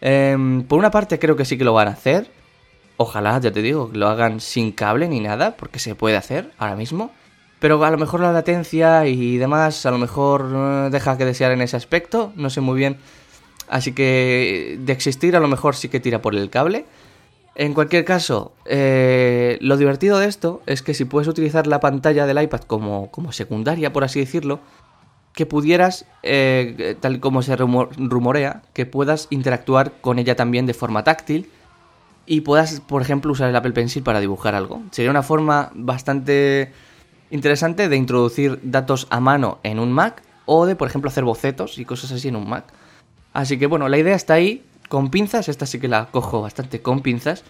Em, 0.00 0.62
por 0.62 0.78
una 0.78 0.90
parte 0.90 1.18
creo 1.18 1.36
que 1.36 1.44
sí 1.44 1.58
que 1.58 1.64
lo 1.64 1.74
van 1.74 1.88
a 1.88 1.92
hacer. 1.92 2.30
Ojalá, 2.96 3.38
ya 3.38 3.52
te 3.52 3.60
digo, 3.60 3.90
lo 3.92 4.08
hagan 4.08 4.40
sin 4.40 4.72
cable 4.72 5.08
ni 5.08 5.20
nada, 5.20 5.56
porque 5.56 5.78
se 5.78 5.94
puede 5.94 6.16
hacer 6.16 6.52
ahora 6.58 6.76
mismo. 6.76 7.10
Pero 7.64 7.82
a 7.82 7.90
lo 7.90 7.96
mejor 7.96 8.20
la 8.20 8.30
latencia 8.30 9.06
y 9.06 9.38
demás, 9.38 9.86
a 9.86 9.90
lo 9.90 9.96
mejor 9.96 10.52
eh, 10.54 10.88
deja 10.90 11.16
que 11.16 11.24
desear 11.24 11.50
en 11.50 11.62
ese 11.62 11.78
aspecto, 11.78 12.30
no 12.36 12.50
sé 12.50 12.60
muy 12.60 12.76
bien. 12.76 12.98
Así 13.70 13.94
que 13.94 14.76
de 14.80 14.92
existir 14.92 15.34
a 15.34 15.40
lo 15.40 15.48
mejor 15.48 15.74
sí 15.74 15.88
que 15.88 15.98
tira 15.98 16.20
por 16.20 16.34
el 16.34 16.50
cable. 16.50 16.84
En 17.54 17.72
cualquier 17.72 18.04
caso, 18.04 18.52
eh, 18.66 19.56
lo 19.62 19.78
divertido 19.78 20.18
de 20.18 20.26
esto 20.26 20.60
es 20.66 20.82
que 20.82 20.92
si 20.92 21.06
puedes 21.06 21.26
utilizar 21.26 21.66
la 21.66 21.80
pantalla 21.80 22.26
del 22.26 22.42
iPad 22.42 22.60
como, 22.66 23.10
como 23.10 23.32
secundaria, 23.32 23.94
por 23.94 24.04
así 24.04 24.20
decirlo, 24.20 24.60
que 25.32 25.46
pudieras, 25.46 26.04
eh, 26.22 26.98
tal 27.00 27.18
como 27.18 27.40
se 27.40 27.56
rumorea, 27.56 28.60
que 28.74 28.84
puedas 28.84 29.26
interactuar 29.30 29.92
con 30.02 30.18
ella 30.18 30.36
también 30.36 30.66
de 30.66 30.74
forma 30.74 31.02
táctil 31.02 31.50
y 32.26 32.42
puedas, 32.42 32.80
por 32.80 33.00
ejemplo, 33.00 33.32
usar 33.32 33.48
el 33.48 33.56
Apple 33.56 33.72
Pencil 33.72 34.02
para 34.02 34.20
dibujar 34.20 34.54
algo. 34.54 34.82
Sería 34.90 35.10
una 35.10 35.22
forma 35.22 35.70
bastante 35.74 36.70
interesante 37.34 37.88
de 37.88 37.96
introducir 37.96 38.60
datos 38.62 39.08
a 39.10 39.18
mano 39.18 39.58
en 39.64 39.80
un 39.80 39.92
Mac 39.92 40.22
o 40.46 40.66
de, 40.66 40.76
por 40.76 40.88
ejemplo, 40.88 41.08
hacer 41.08 41.24
bocetos 41.24 41.78
y 41.78 41.84
cosas 41.84 42.12
así 42.12 42.28
en 42.28 42.36
un 42.36 42.48
Mac. 42.48 42.64
Así 43.32 43.58
que 43.58 43.66
bueno, 43.66 43.88
la 43.88 43.98
idea 43.98 44.14
está 44.14 44.34
ahí, 44.34 44.64
con 44.88 45.10
pinzas, 45.10 45.48
esta 45.48 45.66
sí 45.66 45.80
que 45.80 45.88
la 45.88 46.06
cojo 46.06 46.40
bastante 46.42 46.80
con 46.80 47.00
pinzas. 47.00 47.42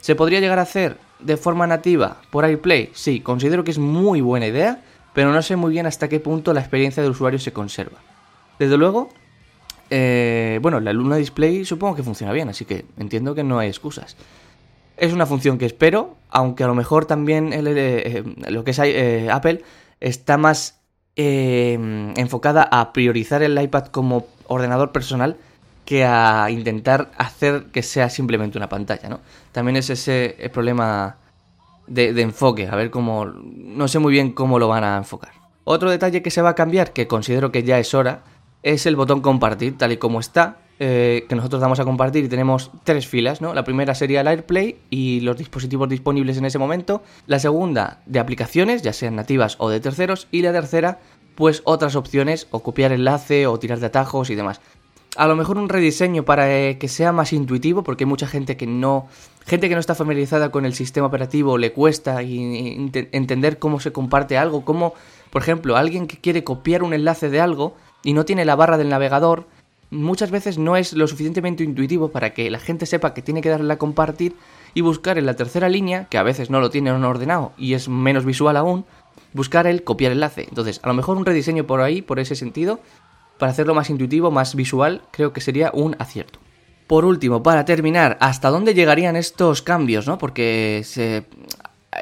¿Se 0.00 0.14
podría 0.14 0.40
llegar 0.40 0.58
a 0.58 0.62
hacer 0.62 0.98
de 1.20 1.38
forma 1.38 1.66
nativa 1.66 2.18
por 2.30 2.44
AirPlay? 2.44 2.90
Sí, 2.92 3.20
considero 3.20 3.64
que 3.64 3.70
es 3.70 3.78
muy 3.78 4.20
buena 4.20 4.46
idea, 4.46 4.82
pero 5.14 5.32
no 5.32 5.40
sé 5.40 5.56
muy 5.56 5.72
bien 5.72 5.86
hasta 5.86 6.08
qué 6.08 6.20
punto 6.20 6.52
la 6.52 6.60
experiencia 6.60 7.02
del 7.02 7.12
usuario 7.12 7.38
se 7.38 7.52
conserva. 7.52 7.98
Desde 8.58 8.76
luego, 8.76 9.08
eh, 9.88 10.58
bueno, 10.60 10.80
la 10.80 10.92
Luna 10.92 11.16
Display 11.16 11.64
supongo 11.64 11.96
que 11.96 12.02
funciona 12.02 12.34
bien, 12.34 12.50
así 12.50 12.66
que 12.66 12.84
entiendo 12.98 13.34
que 13.34 13.42
no 13.42 13.58
hay 13.58 13.68
excusas. 13.68 14.18
Es 15.00 15.12
una 15.12 15.26
función 15.26 15.58
que 15.58 15.66
espero, 15.66 16.16
aunque 16.28 16.62
a 16.62 16.66
lo 16.66 16.74
mejor 16.74 17.06
también 17.06 17.52
eh, 17.52 17.62
eh, 17.66 18.24
lo 18.50 18.64
que 18.64 18.72
es 18.72 19.30
Apple 19.30 19.62
está 19.98 20.36
más 20.36 20.78
enfocada 21.16 22.62
a 22.70 22.92
priorizar 22.92 23.42
el 23.42 23.60
iPad 23.60 23.86
como 23.86 24.26
ordenador 24.46 24.92
personal 24.92 25.36
que 25.84 26.04
a 26.04 26.48
intentar 26.50 27.10
hacer 27.18 27.64
que 27.72 27.82
sea 27.82 28.08
simplemente 28.08 28.56
una 28.56 28.68
pantalla, 28.68 29.08
¿no? 29.08 29.20
También 29.52 29.76
es 29.76 29.90
ese 29.90 30.36
problema 30.52 31.16
de, 31.86 32.12
de, 32.14 32.22
enfoque, 32.22 32.68
a 32.68 32.76
ver 32.76 32.90
cómo... 32.90 33.26
No 33.26 33.88
sé 33.88 33.98
muy 33.98 34.12
bien 34.12 34.32
cómo 34.32 34.58
lo 34.58 34.68
van 34.68 34.84
a 34.84 34.96
enfocar. 34.96 35.32
Otro 35.64 35.90
detalle 35.90 36.22
que 36.22 36.30
se 36.30 36.42
va 36.42 36.50
a 36.50 36.54
cambiar, 36.54 36.92
que 36.92 37.06
considero 37.06 37.52
que 37.52 37.62
ya 37.62 37.78
es 37.78 37.92
hora, 37.94 38.22
es 38.62 38.86
el 38.86 38.96
botón 38.96 39.20
compartir, 39.20 39.76
tal 39.76 39.92
y 39.92 39.96
como 39.96 40.20
está, 40.20 40.58
eh, 40.82 41.26
que 41.28 41.34
nosotros 41.34 41.60
damos 41.60 41.78
a 41.78 41.84
compartir 41.84 42.24
y 42.24 42.28
tenemos 42.30 42.70
tres 42.84 43.06
filas, 43.06 43.42
¿no? 43.42 43.52
La 43.52 43.64
primera 43.64 43.94
sería 43.94 44.22
el 44.22 44.28
AirPlay 44.28 44.78
y 44.88 45.20
los 45.20 45.36
dispositivos 45.36 45.90
disponibles 45.90 46.38
en 46.38 46.46
ese 46.46 46.58
momento. 46.58 47.02
La 47.26 47.38
segunda, 47.38 48.00
de 48.06 48.18
aplicaciones, 48.18 48.80
ya 48.80 48.94
sean 48.94 49.14
nativas 49.14 49.56
o 49.58 49.68
de 49.68 49.80
terceros. 49.80 50.26
Y 50.30 50.40
la 50.40 50.52
tercera, 50.52 50.98
pues 51.34 51.60
otras 51.64 51.96
opciones, 51.96 52.48
o 52.50 52.60
copiar 52.60 52.92
enlace, 52.92 53.46
o 53.46 53.58
tirar 53.58 53.78
de 53.78 53.88
atajos 53.88 54.30
y 54.30 54.36
demás. 54.36 54.62
A 55.16 55.26
lo 55.26 55.36
mejor 55.36 55.58
un 55.58 55.68
rediseño 55.68 56.24
para 56.24 56.50
eh, 56.50 56.78
que 56.78 56.88
sea 56.88 57.12
más 57.12 57.34
intuitivo, 57.34 57.82
porque 57.82 58.04
hay 58.04 58.08
mucha 58.08 58.26
gente 58.26 58.56
que 58.56 58.66
no. 58.66 59.06
Gente 59.44 59.68
que 59.68 59.74
no 59.74 59.80
está 59.80 59.94
familiarizada 59.94 60.50
con 60.50 60.64
el 60.64 60.72
sistema 60.72 61.08
operativo, 61.08 61.58
le 61.58 61.74
cuesta 61.74 62.22
entender 62.22 63.58
cómo 63.58 63.80
se 63.80 63.92
comparte 63.92 64.38
algo, 64.38 64.64
cómo, 64.64 64.94
por 65.28 65.42
ejemplo, 65.42 65.76
alguien 65.76 66.06
que 66.06 66.16
quiere 66.16 66.42
copiar 66.42 66.82
un 66.82 66.94
enlace 66.94 67.28
de 67.28 67.40
algo 67.40 67.74
y 68.02 68.14
no 68.14 68.24
tiene 68.24 68.46
la 68.46 68.56
barra 68.56 68.78
del 68.78 68.88
navegador, 68.88 69.46
muchas 69.90 70.30
veces 70.30 70.58
no 70.58 70.76
es 70.76 70.92
lo 70.92 71.06
suficientemente 71.06 71.64
intuitivo 71.64 72.10
para 72.10 72.32
que 72.32 72.50
la 72.50 72.58
gente 72.58 72.86
sepa 72.86 73.12
que 73.14 73.22
tiene 73.22 73.42
que 73.42 73.48
darle 73.48 73.72
a 73.72 73.78
compartir 73.78 74.36
y 74.74 74.80
buscar 74.80 75.18
en 75.18 75.26
la 75.26 75.34
tercera 75.34 75.68
línea, 75.68 76.06
que 76.08 76.18
a 76.18 76.22
veces 76.22 76.50
no 76.50 76.60
lo 76.60 76.70
tiene 76.70 76.92
ordenado 76.92 77.52
y 77.58 77.74
es 77.74 77.88
menos 77.88 78.24
visual 78.24 78.56
aún, 78.56 78.84
buscar 79.32 79.66
el 79.66 79.82
copiar 79.84 80.12
enlace. 80.12 80.46
Entonces, 80.48 80.80
a 80.82 80.88
lo 80.88 80.94
mejor 80.94 81.16
un 81.16 81.26
rediseño 81.26 81.66
por 81.66 81.80
ahí, 81.80 82.02
por 82.02 82.20
ese 82.20 82.36
sentido, 82.36 82.80
para 83.38 83.52
hacerlo 83.52 83.74
más 83.74 83.90
intuitivo, 83.90 84.30
más 84.30 84.54
visual, 84.54 85.02
creo 85.10 85.32
que 85.32 85.40
sería 85.40 85.70
un 85.74 85.96
acierto. 85.98 86.38
Por 86.86 87.04
último, 87.04 87.42
para 87.42 87.64
terminar, 87.64 88.16
¿hasta 88.20 88.50
dónde 88.50 88.74
llegarían 88.74 89.16
estos 89.16 89.62
cambios? 89.62 90.06
¿no? 90.06 90.18
Porque 90.18 90.82
se... 90.84 91.24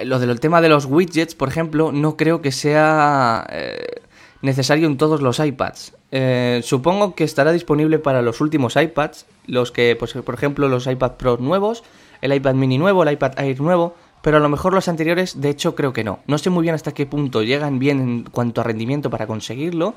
lo 0.04 0.18
del 0.18 0.40
tema 0.40 0.60
de 0.60 0.68
los 0.68 0.86
widgets, 0.86 1.34
por 1.34 1.48
ejemplo, 1.48 1.92
no 1.92 2.16
creo 2.16 2.42
que 2.42 2.52
sea... 2.52 3.46
Eh, 3.50 4.02
necesario 4.42 4.86
en 4.86 4.96
todos 4.96 5.20
los 5.20 5.38
iPads. 5.38 5.94
Eh, 6.10 6.60
supongo 6.64 7.14
que 7.14 7.24
estará 7.24 7.52
disponible 7.52 7.98
para 7.98 8.22
los 8.22 8.40
últimos 8.40 8.76
iPads, 8.76 9.26
los 9.46 9.72
que, 9.72 9.96
pues, 9.98 10.12
por 10.14 10.34
ejemplo, 10.34 10.68
los 10.68 10.86
iPad 10.86 11.12
Pro 11.12 11.36
nuevos, 11.38 11.84
el 12.20 12.32
iPad 12.32 12.54
mini 12.54 12.78
nuevo, 12.78 13.02
el 13.02 13.12
iPad 13.12 13.38
Air 13.38 13.60
nuevo, 13.60 13.94
pero 14.22 14.38
a 14.38 14.40
lo 14.40 14.48
mejor 14.48 14.74
los 14.74 14.88
anteriores, 14.88 15.40
de 15.40 15.50
hecho, 15.50 15.74
creo 15.74 15.92
que 15.92 16.04
no. 16.04 16.20
No 16.26 16.38
sé 16.38 16.50
muy 16.50 16.62
bien 16.62 16.74
hasta 16.74 16.92
qué 16.92 17.06
punto 17.06 17.42
llegan 17.42 17.78
bien 17.78 18.00
en 18.00 18.22
cuanto 18.24 18.60
a 18.60 18.64
rendimiento 18.64 19.10
para 19.10 19.26
conseguirlo, 19.26 19.94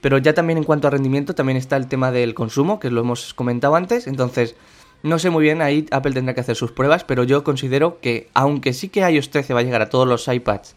pero 0.00 0.18
ya 0.18 0.34
también 0.34 0.58
en 0.58 0.64
cuanto 0.64 0.88
a 0.88 0.90
rendimiento 0.90 1.34
también 1.34 1.56
está 1.56 1.76
el 1.76 1.86
tema 1.86 2.10
del 2.10 2.34
consumo, 2.34 2.80
que 2.80 2.90
lo 2.90 3.00
hemos 3.00 3.32
comentado 3.34 3.74
antes, 3.74 4.06
entonces 4.06 4.56
no 5.02 5.18
sé 5.18 5.30
muy 5.30 5.44
bien, 5.44 5.62
ahí 5.62 5.86
Apple 5.90 6.12
tendrá 6.12 6.34
que 6.34 6.40
hacer 6.40 6.56
sus 6.56 6.72
pruebas, 6.72 7.04
pero 7.04 7.24
yo 7.24 7.44
considero 7.44 8.00
que 8.00 8.28
aunque 8.34 8.72
sí 8.72 8.88
que 8.88 9.00
iOS 9.00 9.30
13 9.30 9.54
va 9.54 9.60
a 9.60 9.62
llegar 9.62 9.82
a 9.82 9.90
todos 9.90 10.08
los 10.08 10.26
iPads 10.26 10.74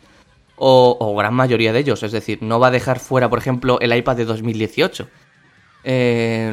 o, 0.57 1.15
gran 1.15 1.33
mayoría 1.33 1.71
de 1.71 1.79
ellos. 1.79 2.03
Es 2.03 2.11
decir, 2.11 2.39
no 2.41 2.59
va 2.59 2.67
a 2.67 2.71
dejar 2.71 2.99
fuera, 2.99 3.29
por 3.29 3.39
ejemplo, 3.39 3.79
el 3.79 3.95
iPad 3.95 4.17
de 4.17 4.25
2018. 4.25 5.07
Eh, 5.83 6.51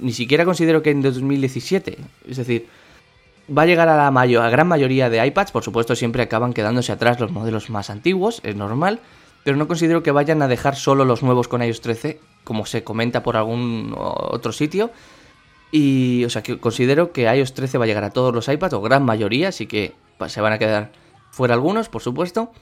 ni 0.00 0.12
siquiera 0.12 0.44
considero 0.44 0.82
que 0.82 0.90
en 0.90 1.02
2017. 1.02 1.98
Es 2.28 2.36
decir, 2.36 2.66
va 3.56 3.62
a 3.62 3.66
llegar 3.66 3.88
a 3.88 3.96
la 3.96 4.10
mayor, 4.10 4.44
a 4.44 4.50
gran 4.50 4.66
mayoría 4.66 5.08
de 5.08 5.24
iPads. 5.24 5.52
Por 5.52 5.62
supuesto, 5.62 5.94
siempre 5.94 6.22
acaban 6.22 6.52
quedándose 6.52 6.92
atrás 6.92 7.20
los 7.20 7.30
modelos 7.30 7.70
más 7.70 7.90
antiguos, 7.90 8.40
es 8.42 8.56
normal. 8.56 9.00
Pero 9.44 9.56
no 9.56 9.66
considero 9.66 10.02
que 10.02 10.12
vayan 10.12 10.42
a 10.42 10.48
dejar 10.48 10.76
solo 10.76 11.04
los 11.04 11.22
nuevos 11.22 11.48
con 11.48 11.62
iOS 11.62 11.80
13, 11.80 12.20
como 12.44 12.66
se 12.66 12.84
comenta 12.84 13.22
por 13.22 13.36
algún 13.36 13.94
otro 13.96 14.52
sitio. 14.52 14.90
Y, 15.72 16.24
o 16.24 16.30
sea, 16.30 16.42
que 16.42 16.58
considero 16.58 17.12
que 17.12 17.22
iOS 17.22 17.54
13 17.54 17.78
va 17.78 17.84
a 17.84 17.86
llegar 17.86 18.04
a 18.04 18.10
todos 18.10 18.34
los 18.34 18.48
iPads, 18.48 18.74
o 18.74 18.82
gran 18.82 19.04
mayoría, 19.04 19.48
así 19.48 19.66
que 19.66 19.94
se 20.28 20.40
van 20.40 20.52
a 20.52 20.58
quedar 20.58 20.92
fuera 21.30 21.54
algunos, 21.54 21.88
por 21.88 22.02
supuesto 22.02 22.52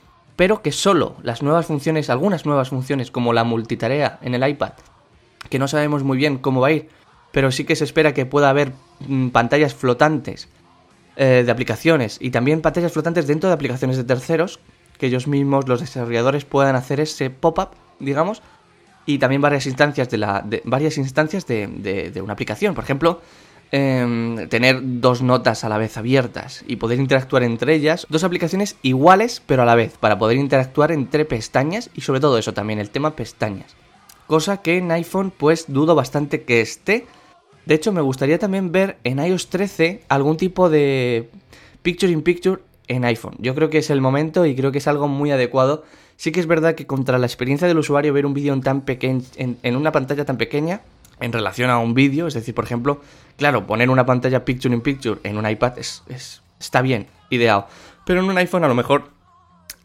pero 0.41 0.63
que 0.63 0.73
solo 0.73 1.17
las 1.23 1.43
nuevas 1.43 1.67
funciones, 1.67 2.09
algunas 2.09 2.47
nuevas 2.47 2.71
funciones 2.71 3.11
como 3.11 3.35
la 3.35 3.45
multitarea 3.45 4.19
en 4.23 4.35
el 4.35 4.49
iPad, 4.49 4.73
que 5.51 5.59
no 5.59 5.69
sabemos 5.69 6.03
muy 6.03 6.17
bien 6.17 6.39
cómo 6.39 6.63
va 6.63 6.69
a 6.69 6.73
ir, 6.73 6.89
pero 7.31 7.53
sí 7.53 7.65
que 7.65 7.77
se 7.77 7.85
espera 7.85 8.15
que 8.15 8.25
pueda 8.25 8.49
haber 8.49 8.73
mm, 9.07 9.29
pantallas 9.29 9.75
flotantes 9.75 10.49
eh, 11.17 11.43
de 11.45 11.53
aplicaciones 11.53 12.17
y 12.23 12.31
también 12.31 12.63
pantallas 12.63 12.91
flotantes 12.91 13.27
dentro 13.27 13.51
de 13.51 13.55
aplicaciones 13.55 13.99
de 13.99 14.05
terceros, 14.05 14.61
que 14.97 15.09
ellos 15.09 15.27
mismos, 15.27 15.69
los 15.69 15.81
desarrolladores, 15.81 16.47
puedan 16.47 16.75
hacer 16.75 17.01
ese 17.01 17.29
pop-up, 17.29 17.73
digamos, 17.99 18.41
y 19.05 19.19
también 19.19 19.43
varias 19.43 19.67
instancias 19.67 20.09
de 20.09 20.17
la 20.17 20.43
varias 20.65 20.97
instancias 20.97 21.47
de, 21.47 22.19
una 22.25 22.33
aplicación. 22.33 22.75
Por 22.75 22.85
ejemplo, 22.85 23.21
Em, 23.73 24.49
tener 24.49 24.81
dos 24.83 25.23
notas 25.23 25.63
a 25.63 25.69
la 25.69 25.79
vez 25.79 25.97
abiertas 25.97 26.65
y 26.67 26.75
poder 26.75 26.99
interactuar 26.99 27.45
entre 27.45 27.73
ellas, 27.73 28.05
dos 28.11 28.25
aplicaciones 28.25 28.77
iguales 28.83 29.41
pero 29.47 29.63
a 29.63 29.65
la 29.65 29.77
vez, 29.77 29.97
para 29.97 30.19
poder 30.19 30.39
interactuar 30.39 30.91
entre 30.91 31.25
pestañas 31.25 31.89
y 31.95 32.01
sobre 32.01 32.19
todo 32.19 32.37
eso 32.37 32.53
también, 32.53 32.81
el 32.81 32.91
tema 32.91 33.15
pestañas. 33.15 33.77
Cosa 34.27 34.61
que 34.61 34.79
en 34.79 34.91
iPhone 34.91 35.33
pues 35.37 35.67
dudo 35.69 35.95
bastante 35.95 36.43
que 36.43 36.61
esté. 36.61 37.07
De 37.65 37.77
hecho 37.77 37.93
me 37.93 38.01
gustaría 38.01 38.41
también 38.41 38.73
ver 38.73 38.97
en 39.05 39.25
iOS 39.25 39.51
13 39.51 40.03
algún 40.09 40.37
tipo 40.37 40.69
de 40.69 41.31
picture 41.83 42.13
in 42.13 42.23
picture 42.23 42.61
en 42.89 43.05
iPhone. 43.05 43.37
Yo 43.39 43.55
creo 43.55 43.71
que 43.71 43.79
es 43.79 43.91
el 43.91 44.01
momento 44.01 44.47
y 44.47 44.57
creo 44.57 44.73
que 44.73 44.79
es 44.79 44.89
algo 44.89 45.07
muy 45.07 45.31
adecuado. 45.31 45.85
Sí 46.17 46.33
que 46.33 46.41
es 46.41 46.47
verdad 46.47 46.75
que 46.75 46.89
contra 46.89 47.19
la 47.19 47.27
experiencia 47.27 47.69
del 47.69 47.79
usuario 47.79 48.13
ver 48.13 48.27
un 48.27 48.35
vídeo 48.35 48.53
en, 48.53 48.63
tan 48.63 48.85
en 49.37 49.77
una 49.77 49.93
pantalla 49.93 50.25
tan 50.25 50.39
pequeña 50.39 50.81
en 51.21 51.33
relación 51.33 51.71
a 51.71 51.79
un 51.79 51.95
vídeo. 51.95 52.27
Es 52.27 52.35
decir, 52.35 52.55
por 52.55 52.65
ejemplo, 52.65 53.01
claro, 53.37 53.67
poner 53.67 53.91
una 53.91 54.07
pantalla 54.07 54.45
picture 54.45 54.75
in 54.75 54.81
picture 54.81 55.21
en 55.23 55.39
un 55.39 55.49
iPad 55.49 55.79
es, 55.79 56.03
está 56.59 56.83
bien, 56.83 57.07
ideal. 57.31 57.67
Pero 58.05 58.21
en 58.21 58.29
un 58.29 58.39
iPhone 58.39 58.65
a 58.65 58.69
lo 58.69 58.75
mejor 58.75 59.11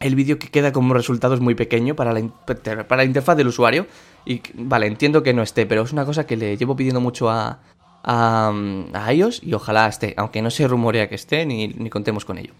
el 0.00 0.14
vídeo 0.14 0.38
que 0.38 0.48
queda 0.48 0.72
como 0.72 0.94
resultado 0.94 1.34
es 1.34 1.40
muy 1.40 1.54
pequeño 1.54 1.94
para 1.96 2.12
la, 2.12 2.28
para 2.44 3.02
la 3.02 3.04
interfaz 3.04 3.36
del 3.36 3.48
usuario. 3.48 3.86
Y 4.24 4.42
vale, 4.54 4.86
entiendo 4.86 5.22
que 5.22 5.32
no 5.32 5.42
esté, 5.42 5.66
pero 5.66 5.82
es 5.82 5.92
una 5.92 6.04
cosa 6.04 6.26
que 6.26 6.36
le 6.36 6.56
llevo 6.56 6.76
pidiendo 6.76 7.00
mucho 7.00 7.30
a, 7.30 7.60
a, 8.02 8.52
a 8.92 9.12
iOS 9.12 9.42
y 9.42 9.54
ojalá 9.54 9.86
esté, 9.86 10.14
aunque 10.16 10.42
no 10.42 10.50
se 10.50 10.66
rumorea 10.66 11.08
que 11.08 11.14
esté 11.14 11.46
ni, 11.46 11.68
ni 11.68 11.90
contemos 11.90 12.24
con 12.24 12.38
ello. 12.38 12.52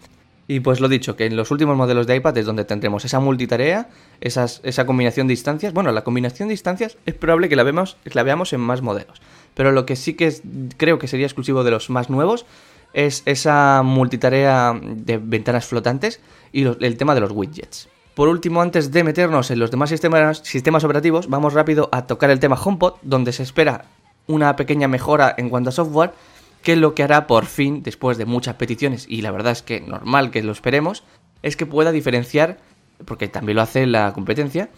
Y 0.47 0.61
pues 0.61 0.79
lo 0.79 0.87
dicho, 0.87 1.17
que 1.17 1.25
en 1.25 1.35
los 1.35 1.51
últimos 1.51 1.75
modelos 1.75 2.07
de 2.07 2.15
iPad 2.15 2.37
es 2.37 2.45
donde 2.45 2.63
tendremos 2.63 3.03
esa 3.03 3.19
multitarea, 3.19 3.89
esa 4.21 4.85
combinación 4.85 5.27
de 5.27 5.33
instancias. 5.33 5.73
Bueno, 5.73 5.91
la 5.91 6.03
combinación 6.03 6.47
de 6.47 6.53
instancias 6.53 6.97
es 7.05 7.15
probable 7.15 7.49
que 7.49 7.57
la, 7.57 7.63
vemos, 7.63 7.97
la 8.05 8.23
veamos 8.23 8.53
en 8.53 8.61
más 8.61 8.81
modelos. 8.81 9.21
Pero 9.55 9.73
lo 9.73 9.85
que 9.85 9.97
sí 9.97 10.13
que 10.13 10.33
creo 10.77 10.99
que 10.99 11.07
sería 11.07 11.25
exclusivo 11.25 11.65
de 11.65 11.71
los 11.71 11.89
más 11.89 12.09
nuevos 12.09 12.45
es 12.93 13.23
esa 13.25 13.81
multitarea 13.83 14.79
de 14.81 15.17
ventanas 15.17 15.65
flotantes 15.65 16.21
y 16.53 16.63
el 16.63 16.97
tema 16.97 17.13
de 17.13 17.21
los 17.21 17.31
widgets. 17.31 17.89
Por 18.15 18.29
último, 18.29 18.61
antes 18.61 18.91
de 18.91 19.03
meternos 19.03 19.51
en 19.51 19.59
los 19.59 19.69
demás 19.69 19.89
sistemas, 19.89 20.39
sistemas 20.39 20.83
operativos, 20.83 21.27
vamos 21.27 21.53
rápido 21.53 21.89
a 21.91 22.07
tocar 22.07 22.31
el 22.31 22.39
tema 22.39 22.55
HomePod, 22.55 22.93
donde 23.03 23.33
se 23.33 23.43
espera 23.43 23.85
una 24.27 24.55
pequeña 24.55 24.87
mejora 24.87 25.35
en 25.37 25.49
cuanto 25.49 25.69
a 25.69 25.73
software 25.73 26.13
que 26.61 26.75
lo 26.75 26.95
que 26.95 27.03
hará 27.03 27.27
por 27.27 27.45
fin, 27.45 27.83
después 27.83 28.17
de 28.17 28.25
muchas 28.25 28.55
peticiones, 28.55 29.05
y 29.09 29.21
la 29.21 29.31
verdad 29.31 29.53
es 29.53 29.61
que 29.61 29.81
normal 29.81 30.31
que 30.31 30.43
lo 30.43 30.51
esperemos, 30.51 31.03
es 31.43 31.55
que 31.55 31.65
pueda 31.65 31.91
diferenciar, 31.91 32.57
porque 33.05 33.27
también 33.27 33.55
lo 33.55 33.61
hace 33.61 33.85
la 33.85 34.13
competencia, 34.13 34.69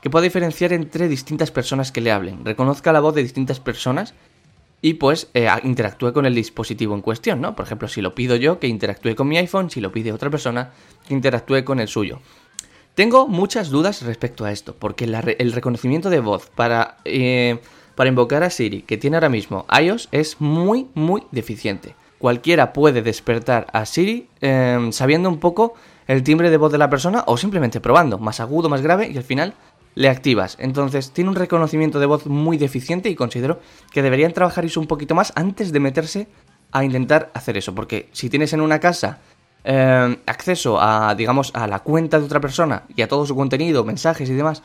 que 0.00 0.10
pueda 0.10 0.24
diferenciar 0.24 0.72
entre 0.72 1.08
distintas 1.08 1.50
personas 1.50 1.90
que 1.90 2.00
le 2.00 2.12
hablen, 2.12 2.44
reconozca 2.44 2.92
la 2.92 3.00
voz 3.00 3.14
de 3.14 3.22
distintas 3.22 3.60
personas 3.60 4.14
y 4.82 4.94
pues 4.94 5.30
eh, 5.32 5.48
interactúe 5.62 6.12
con 6.12 6.26
el 6.26 6.34
dispositivo 6.34 6.94
en 6.94 7.00
cuestión, 7.00 7.40
¿no? 7.40 7.56
Por 7.56 7.64
ejemplo, 7.64 7.88
si 7.88 8.02
lo 8.02 8.14
pido 8.14 8.36
yo, 8.36 8.58
que 8.58 8.66
interactúe 8.66 9.14
con 9.14 9.26
mi 9.26 9.38
iPhone, 9.38 9.70
si 9.70 9.80
lo 9.80 9.90
pide 9.90 10.12
otra 10.12 10.28
persona, 10.28 10.72
que 11.08 11.14
interactúe 11.14 11.64
con 11.64 11.80
el 11.80 11.88
suyo. 11.88 12.20
Tengo 12.94 13.26
muchas 13.26 13.70
dudas 13.70 14.02
respecto 14.02 14.44
a 14.44 14.52
esto, 14.52 14.76
porque 14.78 15.04
el 15.06 15.52
reconocimiento 15.52 16.10
de 16.10 16.20
voz 16.20 16.50
para, 16.54 16.98
eh, 17.06 17.60
para 17.94 18.08
invocar 18.08 18.42
a 18.42 18.50
Siri 18.50 18.82
que 18.82 18.96
tiene 18.96 19.16
ahora 19.16 19.28
mismo 19.28 19.66
iOS 19.80 20.08
es 20.12 20.40
muy, 20.40 20.88
muy 20.94 21.22
deficiente. 21.30 21.94
Cualquiera 22.18 22.72
puede 22.72 23.02
despertar 23.02 23.66
a 23.72 23.84
Siri 23.86 24.28
em, 24.40 24.92
sabiendo 24.92 25.28
un 25.28 25.40
poco 25.40 25.74
el 26.06 26.22
timbre 26.22 26.50
de 26.50 26.56
voz 26.56 26.72
de 26.72 26.78
la 26.78 26.90
persona 26.90 27.24
o 27.26 27.36
simplemente 27.36 27.80
probando, 27.80 28.18
más 28.18 28.40
agudo, 28.40 28.68
más 28.68 28.82
grave, 28.82 29.08
y 29.08 29.16
al 29.16 29.24
final 29.24 29.54
le 29.94 30.08
activas. 30.08 30.56
Entonces, 30.58 31.12
tiene 31.12 31.30
un 31.30 31.36
reconocimiento 31.36 32.00
de 32.00 32.06
voz 32.06 32.26
muy 32.26 32.56
deficiente 32.56 33.08
y 33.08 33.14
considero 33.14 33.60
que 33.92 34.02
deberían 34.02 34.32
trabajar 34.32 34.64
eso 34.64 34.80
un 34.80 34.86
poquito 34.86 35.14
más 35.14 35.32
antes 35.36 35.72
de 35.72 35.80
meterse 35.80 36.28
a 36.72 36.84
intentar 36.84 37.30
hacer 37.34 37.56
eso. 37.56 37.74
Porque 37.74 38.08
si 38.12 38.28
tienes 38.28 38.52
en 38.52 38.60
una 38.60 38.80
casa 38.80 39.20
eh, 39.62 40.18
acceso 40.26 40.80
a, 40.80 41.14
digamos, 41.14 41.50
a 41.54 41.66
la 41.66 41.80
cuenta 41.80 42.18
de 42.18 42.26
otra 42.26 42.40
persona 42.40 42.84
y 42.94 43.02
a 43.02 43.08
todo 43.08 43.24
su 43.24 43.36
contenido, 43.36 43.84
mensajes 43.84 44.28
y 44.28 44.34
demás, 44.34 44.62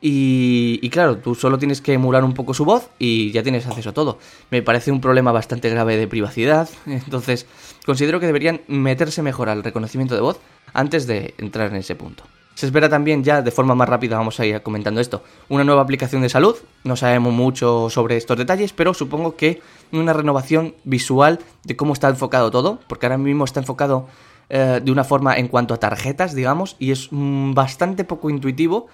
y, 0.00 0.78
y, 0.82 0.90
claro, 0.90 1.16
tú 1.16 1.34
solo 1.34 1.58
tienes 1.58 1.80
que 1.80 1.94
emular 1.94 2.22
un 2.22 2.34
poco 2.34 2.52
su 2.52 2.64
voz 2.64 2.90
y 2.98 3.30
ya 3.32 3.42
tienes 3.42 3.66
acceso 3.66 3.90
a 3.90 3.94
todo. 3.94 4.18
Me 4.50 4.62
parece 4.62 4.92
un 4.92 5.00
problema 5.00 5.32
bastante 5.32 5.70
grave 5.70 5.96
de 5.96 6.06
privacidad, 6.06 6.68
entonces 6.86 7.46
considero 7.86 8.20
que 8.20 8.26
deberían 8.26 8.60
meterse 8.68 9.22
mejor 9.22 9.48
al 9.48 9.64
reconocimiento 9.64 10.14
de 10.14 10.20
voz 10.20 10.40
antes 10.74 11.06
de 11.06 11.34
entrar 11.38 11.70
en 11.70 11.76
ese 11.76 11.94
punto. 11.94 12.24
Se 12.56 12.64
espera 12.64 12.88
también 12.88 13.22
ya, 13.22 13.42
de 13.42 13.50
forma 13.50 13.74
más 13.74 13.86
rápida, 13.86 14.16
vamos 14.16 14.40
a 14.40 14.46
ir 14.46 14.62
comentando 14.62 14.98
esto, 14.98 15.22
una 15.50 15.62
nueva 15.62 15.82
aplicación 15.82 16.22
de 16.22 16.30
salud. 16.30 16.56
No 16.84 16.96
sabemos 16.96 17.34
mucho 17.34 17.90
sobre 17.90 18.16
estos 18.16 18.38
detalles, 18.38 18.72
pero 18.72 18.94
supongo 18.94 19.36
que 19.36 19.60
una 19.92 20.14
renovación 20.14 20.74
visual 20.84 21.38
de 21.64 21.76
cómo 21.76 21.92
está 21.92 22.08
enfocado 22.08 22.50
todo, 22.50 22.78
porque 22.88 23.04
ahora 23.04 23.18
mismo 23.18 23.44
está 23.44 23.60
enfocado 23.60 24.06
eh, 24.48 24.80
de 24.82 24.90
una 24.90 25.04
forma 25.04 25.36
en 25.36 25.48
cuanto 25.48 25.74
a 25.74 25.76
tarjetas, 25.76 26.34
digamos, 26.34 26.76
y 26.78 26.92
es 26.92 27.08
mm, 27.10 27.52
bastante 27.52 28.04
poco 28.04 28.30
intuitivo 28.30 28.86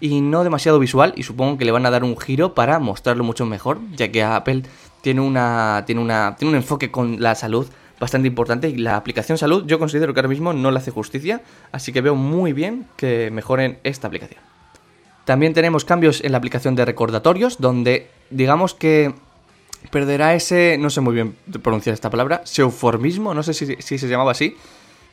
y 0.00 0.20
no 0.20 0.44
demasiado 0.44 0.78
visual, 0.78 1.12
y 1.16 1.22
supongo 1.22 1.58
que 1.58 1.64
le 1.64 1.72
van 1.72 1.86
a 1.86 1.90
dar 1.90 2.04
un 2.04 2.18
giro 2.18 2.54
para 2.54 2.78
mostrarlo 2.78 3.24
mucho 3.24 3.46
mejor, 3.46 3.78
ya 3.96 4.08
que 4.08 4.22
Apple 4.22 4.62
tiene 5.02 5.20
una 5.20 5.84
tiene 5.86 6.00
una 6.00 6.36
tiene 6.38 6.50
un 6.50 6.56
enfoque 6.56 6.90
con 6.90 7.20
la 7.20 7.34
salud 7.34 7.66
bastante 8.00 8.28
importante 8.28 8.68
y 8.68 8.76
la 8.76 8.96
aplicación 8.96 9.38
salud 9.38 9.64
yo 9.66 9.78
considero 9.78 10.14
que 10.14 10.20
ahora 10.20 10.28
mismo 10.28 10.52
no 10.52 10.70
le 10.70 10.78
hace 10.78 10.90
justicia, 10.90 11.42
así 11.72 11.92
que 11.92 12.00
veo 12.00 12.14
muy 12.14 12.52
bien 12.52 12.86
que 12.96 13.30
mejoren 13.30 13.78
esta 13.82 14.06
aplicación. 14.06 14.40
También 15.24 15.52
tenemos 15.52 15.84
cambios 15.84 16.22
en 16.24 16.32
la 16.32 16.38
aplicación 16.38 16.74
de 16.74 16.84
recordatorios, 16.84 17.58
donde 17.58 18.08
digamos 18.30 18.74
que 18.74 19.14
perderá 19.90 20.34
ese, 20.34 20.76
no 20.78 20.90
sé 20.90 21.00
muy 21.00 21.14
bien 21.14 21.36
pronunciar 21.62 21.92
esta 21.92 22.08
palabra, 22.08 22.42
seuformismo, 22.44 23.34
no 23.34 23.42
sé 23.42 23.52
si, 23.52 23.76
se 23.98 24.08
llamaba 24.08 24.32
así. 24.32 24.56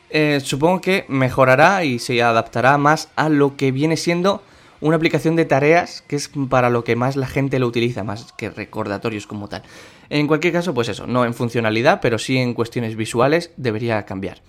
Eh, 0.09 0.39
supongo 0.41 0.79
que 0.79 1.05
mejorará 1.09 1.83
y 1.83 1.99
se 1.99 2.21
adaptará 2.21 2.77
más 2.77 3.09
a 3.15 3.27
lo 3.27 3.57
que 3.57 3.71
viene 3.71 3.97
siendo 3.97 4.41
una 4.85 4.97
aplicación 4.97 5.35
de 5.35 5.45
tareas 5.45 6.03
que 6.07 6.15
es 6.15 6.29
para 6.47 6.69
lo 6.69 6.83
que 6.83 6.95
más 6.95 7.15
la 7.15 7.25
gente 7.25 7.57
lo 7.57 7.65
utiliza, 7.65 8.03
más 8.03 8.33
que 8.33 8.51
recordatorios 8.51 9.25
como 9.25 9.49
tal. 9.49 9.63
En 10.11 10.27
cualquier 10.27 10.53
caso, 10.53 10.75
pues 10.75 10.89
eso, 10.89 11.07
no 11.07 11.25
en 11.25 11.33
funcionalidad, 11.33 12.01
pero 12.01 12.19
sí 12.19 12.37
en 12.37 12.53
cuestiones 12.53 12.95
visuales 12.95 13.51
debería 13.57 14.05
cambiar. 14.05 14.43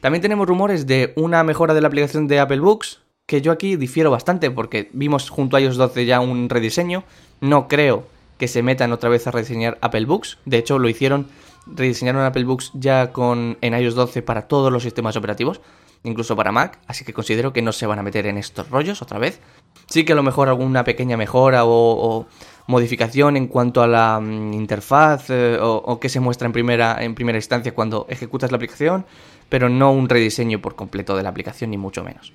También 0.00 0.22
tenemos 0.22 0.48
rumores 0.48 0.88
de 0.88 1.12
una 1.14 1.44
mejora 1.44 1.72
de 1.72 1.82
la 1.82 1.86
aplicación 1.86 2.26
de 2.26 2.40
Apple 2.40 2.58
Books, 2.58 3.02
que 3.26 3.42
yo 3.42 3.52
aquí 3.52 3.76
difiero 3.76 4.10
bastante 4.10 4.50
porque 4.50 4.90
vimos 4.92 5.30
junto 5.30 5.56
a 5.56 5.60
iOS 5.60 5.76
12 5.76 6.04
ya 6.04 6.18
un 6.18 6.48
rediseño. 6.48 7.04
No 7.40 7.68
creo 7.68 8.08
que 8.38 8.48
se 8.48 8.64
metan 8.64 8.90
otra 8.90 9.08
vez 9.08 9.28
a 9.28 9.30
rediseñar 9.30 9.78
Apple 9.82 10.04
Books. 10.04 10.38
De 10.46 10.58
hecho, 10.58 10.80
lo 10.80 10.88
hicieron, 10.88 11.28
rediseñaron 11.66 12.24
Apple 12.24 12.42
Books 12.42 12.72
ya 12.74 13.12
con 13.12 13.56
en 13.60 13.80
iOS 13.80 13.94
12 13.94 14.22
para 14.22 14.48
todos 14.48 14.72
los 14.72 14.82
sistemas 14.82 15.16
operativos 15.16 15.60
incluso 16.02 16.36
para 16.36 16.52
Mac, 16.52 16.78
así 16.86 17.04
que 17.04 17.12
considero 17.12 17.52
que 17.52 17.62
no 17.62 17.72
se 17.72 17.86
van 17.86 17.98
a 17.98 18.02
meter 18.02 18.26
en 18.26 18.38
estos 18.38 18.70
rollos 18.70 19.02
otra 19.02 19.18
vez. 19.18 19.40
Sí 19.86 20.04
que 20.04 20.12
a 20.12 20.16
lo 20.16 20.22
mejor 20.22 20.48
alguna 20.48 20.84
pequeña 20.84 21.16
mejora 21.16 21.64
o, 21.64 22.26
modificación 22.66 23.36
en 23.36 23.48
cuanto 23.48 23.82
a 23.82 23.88
la 23.88 24.20
mm, 24.20 24.54
interfaz 24.54 25.30
eh, 25.30 25.58
o, 25.60 25.98
que 25.98 26.08
se 26.08 26.20
muestra 26.20 26.46
en 26.46 26.52
primera, 26.52 26.96
en 27.00 27.14
primera 27.14 27.38
instancia 27.38 27.74
cuando 27.74 28.06
ejecutas 28.08 28.52
la 28.52 28.56
aplicación, 28.56 29.04
pero 29.48 29.68
no 29.68 29.92
un 29.92 30.08
rediseño 30.08 30.60
por 30.60 30.76
completo 30.76 31.16
de 31.16 31.24
la 31.24 31.30
aplicación, 31.30 31.70
ni 31.70 31.76
mucho 31.76 32.04
menos. 32.04 32.32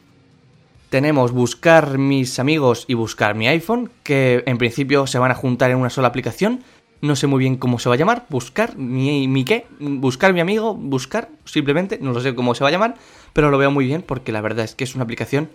Tenemos 0.89 1.32
buscar 1.32 1.97
mis 1.97 2.38
amigos 2.39 2.86
y 2.88 2.93
buscar 2.93 3.36
mi 3.36 3.47
iPhone, 3.47 3.89
que 4.04 4.43
en 4.45 4.58
principio 4.58 5.08
se 5.08 5.19
van 5.19 5.32
a 5.32 5.36
juntar 5.36 5.71
en 5.71 5.78
una 5.78 5.89
sola 5.89 6.10
aplicación, 6.10 6.63
no 7.05 7.15
sé 7.15 7.27
muy 7.27 7.39
bien 7.39 7.55
cómo 7.57 7.79
se 7.79 7.89
va 7.89 7.95
a 7.95 7.97
llamar, 7.97 8.25
buscar, 8.29 8.77
mi, 8.77 9.43
qué, 9.45 9.67
buscar 9.79 10.33
mi 10.33 10.41
amigo, 10.41 10.75
buscar, 10.75 11.29
simplemente, 11.45 11.99
no 12.01 12.11
lo 12.11 12.19
sé 12.19 12.35
cómo 12.35 12.55
se 12.55 12.63
va 12.63 12.69
a 12.69 12.71
llamar, 12.71 12.95
pero 13.33 13.49
lo 13.51 13.57
veo 13.57 13.71
muy 13.71 13.85
bien 13.85 14.01
porque 14.01 14.31
la 14.31 14.41
verdad 14.41 14.65
es 14.65 14.75
que 14.75 14.83
es 14.83 14.95
una 14.95 15.03
aplicación 15.03 15.49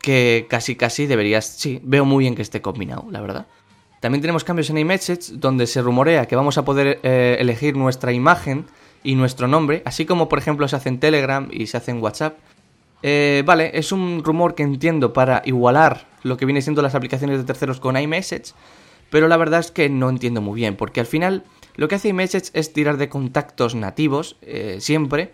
que 0.00 0.46
casi 0.48 0.76
casi 0.76 1.06
deberías, 1.06 1.46
sí, 1.46 1.80
veo 1.82 2.04
muy 2.04 2.24
bien 2.24 2.34
que 2.34 2.42
esté 2.42 2.60
combinado, 2.60 3.06
la 3.10 3.20
verdad. 3.20 3.46
También 4.00 4.20
tenemos 4.20 4.44
cambios 4.44 4.68
en 4.68 4.76
iMessage 4.76 5.32
donde 5.32 5.66
se 5.66 5.80
rumorea 5.80 6.26
que 6.26 6.36
vamos 6.36 6.58
a 6.58 6.64
poder 6.64 7.00
eh, 7.02 7.36
elegir 7.40 7.74
nuestra 7.74 8.12
imagen 8.12 8.66
y 9.02 9.14
nuestro 9.14 9.48
nombre, 9.48 9.82
así 9.86 10.04
como 10.04 10.28
por 10.28 10.38
ejemplo 10.38 10.68
se 10.68 10.76
hace 10.76 10.90
en 10.90 11.00
Telegram 11.00 11.48
y 11.50 11.66
se 11.68 11.78
hace 11.78 11.90
en 11.90 12.02
WhatsApp. 12.02 12.38
Eh, 13.02 13.42
vale, 13.46 13.70
es 13.74 13.92
un 13.92 14.22
rumor 14.24 14.54
que 14.54 14.62
entiendo 14.62 15.12
para 15.12 15.42
igualar 15.44 16.06
lo 16.22 16.36
que 16.36 16.46
viene 16.46 16.62
siendo 16.62 16.82
las 16.82 16.94
aplicaciones 16.94 17.38
de 17.38 17.44
terceros 17.44 17.80
con 17.80 17.96
iMessage, 17.96 18.52
pero 19.10 19.28
la 19.28 19.36
verdad 19.36 19.60
es 19.60 19.70
que 19.70 19.88
no 19.88 20.08
entiendo 20.08 20.40
muy 20.40 20.56
bien, 20.56 20.76
porque 20.76 21.00
al 21.00 21.06
final 21.06 21.44
lo 21.76 21.88
que 21.88 21.96
hace 21.96 22.08
iMessage 22.08 22.50
es 22.52 22.72
tirar 22.72 22.96
de 22.96 23.08
contactos 23.08 23.74
nativos, 23.74 24.36
eh, 24.42 24.78
siempre, 24.80 25.32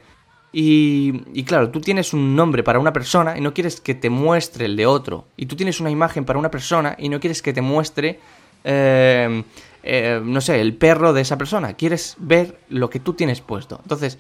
y, 0.52 1.44
claro, 1.44 1.70
tú 1.70 1.80
tienes 1.80 2.12
un 2.12 2.34
nombre 2.34 2.64
para 2.64 2.80
una 2.80 2.92
persona 2.92 3.38
y 3.38 3.40
no 3.40 3.54
quieres 3.54 3.80
que 3.80 3.94
te 3.94 4.10
muestre 4.10 4.64
el 4.64 4.76
de 4.76 4.86
otro, 4.86 5.26
y 5.36 5.46
tú 5.46 5.54
tienes 5.54 5.80
una 5.80 5.90
imagen 5.90 6.24
para 6.24 6.38
una 6.38 6.50
persona 6.50 6.96
y 6.98 7.08
no 7.08 7.20
quieres 7.20 7.40
que 7.40 7.52
te 7.52 7.60
muestre, 7.60 8.18
eh, 8.64 9.44
eh, 9.82 10.20
no 10.22 10.40
sé, 10.40 10.60
el 10.60 10.74
perro 10.74 11.12
de 11.12 11.20
esa 11.20 11.38
persona, 11.38 11.74
quieres 11.74 12.16
ver 12.18 12.58
lo 12.68 12.90
que 12.90 13.00
tú 13.00 13.12
tienes 13.12 13.40
puesto. 13.40 13.78
Entonces, 13.82 14.18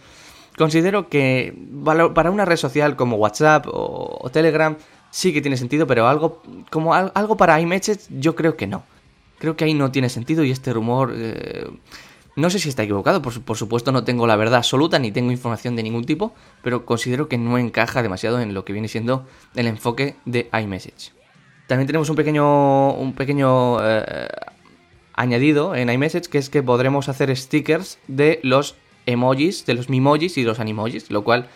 considero 0.56 1.08
que 1.08 1.54
para 1.84 2.30
una 2.30 2.44
red 2.44 2.56
social 2.56 2.94
como 2.94 3.16
WhatsApp 3.16 3.66
o, 3.68 4.28
Telegram 4.32 4.76
sí 5.10 5.32
que 5.32 5.40
tiene 5.40 5.56
sentido, 5.56 5.86
pero 5.86 6.06
algo 6.06 6.42
como 6.70 6.94
algo 6.94 7.36
para 7.36 7.60
iMessage 7.60 8.06
yo 8.10 8.36
creo 8.36 8.56
que 8.56 8.66
no. 8.66 8.84
Creo 9.40 9.56
que 9.56 9.64
ahí 9.64 9.74
no 9.74 9.90
tiene 9.90 10.08
sentido 10.08 10.44
y 10.44 10.52
este 10.52 10.72
rumor... 10.72 11.12
Eh, 11.16 11.66
no 12.36 12.48
sé 12.48 12.60
si 12.60 12.68
está 12.68 12.84
equivocado, 12.84 13.22
por, 13.22 13.56
supuesto 13.56 13.90
no 13.90 14.04
tengo 14.04 14.26
la 14.26 14.36
verdad 14.36 14.58
absoluta 14.58 14.98
ni 14.98 15.10
tengo 15.10 15.32
información 15.32 15.74
de 15.74 15.82
ningún 15.82 16.04
tipo, 16.04 16.32
pero 16.62 16.86
considero 16.86 17.28
que 17.28 17.36
no 17.36 17.58
encaja 17.58 18.02
demasiado 18.02 18.40
en 18.40 18.54
lo 18.54 18.64
que 18.64 18.72
viene 18.72 18.86
siendo 18.86 19.26
el 19.56 19.66
enfoque 19.66 20.14
de 20.26 20.48
iMessage. 20.52 21.12
También 21.66 21.86
tenemos 21.86 22.08
un 22.08 22.16
pequeño, 22.16 22.92
un 22.94 23.14
pequeño 23.14 23.78
eh, 23.82 24.28
añadido 25.14 25.74
en 25.74 25.90
iMessage, 25.90 26.28
que 26.28 26.38
es 26.38 26.50
que 26.50 26.62
podremos 26.62 27.08
hacer 27.08 27.34
stickers 27.36 27.98
de 28.06 28.38
los 28.42 28.76
emojis, 29.06 29.66
de 29.66 29.74
los 29.74 29.88
mimojis 29.88 30.38
y 30.38 30.44
los 30.44 30.60
animojis, 30.60 31.10
lo 31.10 31.24
cual 31.24 31.48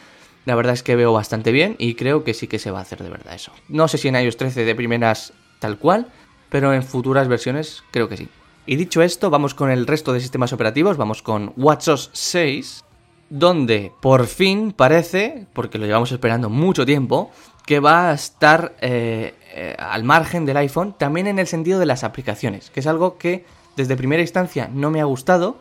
la 0.44 0.54
verdad 0.54 0.74
es 0.74 0.82
que 0.82 0.96
veo 0.96 1.12
bastante 1.12 1.52
bien 1.52 1.76
y 1.78 1.94
creo 1.94 2.24
que 2.24 2.34
sí 2.34 2.46
que 2.46 2.58
se 2.58 2.70
va 2.70 2.80
a 2.80 2.82
hacer 2.82 3.02
de 3.02 3.10
verdad 3.10 3.34
eso. 3.34 3.52
No 3.68 3.88
sé 3.88 3.98
si 3.98 4.08
en 4.08 4.16
iOS 4.16 4.36
13 4.36 4.64
de 4.64 4.74
primeras 4.74 5.32
tal 5.58 5.78
cual, 5.78 6.08
pero 6.54 6.72
en 6.72 6.84
futuras 6.84 7.26
versiones 7.26 7.82
creo 7.90 8.08
que 8.08 8.16
sí. 8.16 8.28
Y 8.64 8.76
dicho 8.76 9.02
esto, 9.02 9.28
vamos 9.28 9.54
con 9.54 9.72
el 9.72 9.88
resto 9.88 10.12
de 10.12 10.20
sistemas 10.20 10.52
operativos, 10.52 10.96
vamos 10.96 11.20
con 11.20 11.52
WatchOS 11.56 12.10
6, 12.12 12.84
donde 13.28 13.90
por 14.00 14.28
fin 14.28 14.70
parece, 14.70 15.48
porque 15.52 15.78
lo 15.78 15.86
llevamos 15.86 16.12
esperando 16.12 16.48
mucho 16.50 16.86
tiempo, 16.86 17.32
que 17.66 17.80
va 17.80 18.10
a 18.10 18.14
estar 18.14 18.76
eh, 18.80 19.34
eh, 19.52 19.74
al 19.76 20.04
margen 20.04 20.46
del 20.46 20.58
iPhone, 20.58 20.94
también 20.96 21.26
en 21.26 21.40
el 21.40 21.48
sentido 21.48 21.80
de 21.80 21.86
las 21.86 22.04
aplicaciones, 22.04 22.70
que 22.70 22.78
es 22.78 22.86
algo 22.86 23.18
que 23.18 23.44
desde 23.76 23.96
primera 23.96 24.22
instancia 24.22 24.70
no 24.72 24.92
me 24.92 25.00
ha 25.00 25.06
gustado 25.06 25.58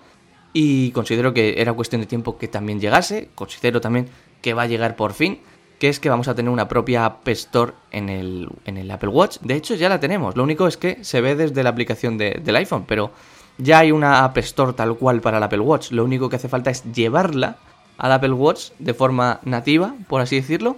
y 0.54 0.92
considero 0.92 1.34
que 1.34 1.60
era 1.60 1.74
cuestión 1.74 2.02
de 2.02 2.08
tiempo 2.08 2.38
que 2.38 2.48
también 2.48 2.80
llegase, 2.80 3.30
considero 3.34 3.82
también 3.82 4.10
que 4.44 4.54
va 4.54 4.62
a 4.62 4.68
llegar 4.68 4.96
por 4.96 5.14
fin, 5.14 5.40
que 5.84 5.90
es 5.90 6.00
que 6.00 6.08
vamos 6.08 6.30
a 6.30 6.34
tener 6.34 6.50
una 6.50 6.70
propia 6.70 7.04
App 7.04 7.28
Store 7.28 7.74
en 7.92 8.08
el, 8.08 8.48
en 8.64 8.78
el 8.78 8.90
Apple 8.90 9.10
Watch. 9.10 9.40
De 9.42 9.56
hecho, 9.56 9.76
ya 9.76 9.90
la 9.90 10.00
tenemos. 10.00 10.38
Lo 10.38 10.44
único 10.44 10.66
es 10.66 10.78
que 10.78 11.04
se 11.04 11.20
ve 11.20 11.36
desde 11.36 11.62
la 11.62 11.72
aplicación 11.72 12.18
del 12.18 12.56
iPhone, 12.56 12.86
pero 12.88 13.12
ya 13.58 13.80
hay 13.80 13.92
una 13.92 14.24
App 14.24 14.38
Store 14.38 14.72
tal 14.72 14.96
cual 14.96 15.20
para 15.20 15.40
el 15.40 15.44
Apple 15.44 15.60
Watch. 15.60 15.92
Lo 15.92 16.06
único 16.06 16.30
que 16.30 16.38
hace 16.38 16.48
falta 16.48 16.72
es 16.72 16.86
llevarla 16.94 17.58
al 17.98 18.14
Apple 18.14 18.32
Watch 18.32 18.70
de 18.80 18.94
forma 18.94 19.42
nativa, 19.44 19.94
por 20.08 20.22
así 20.22 20.38
decirlo. 20.38 20.78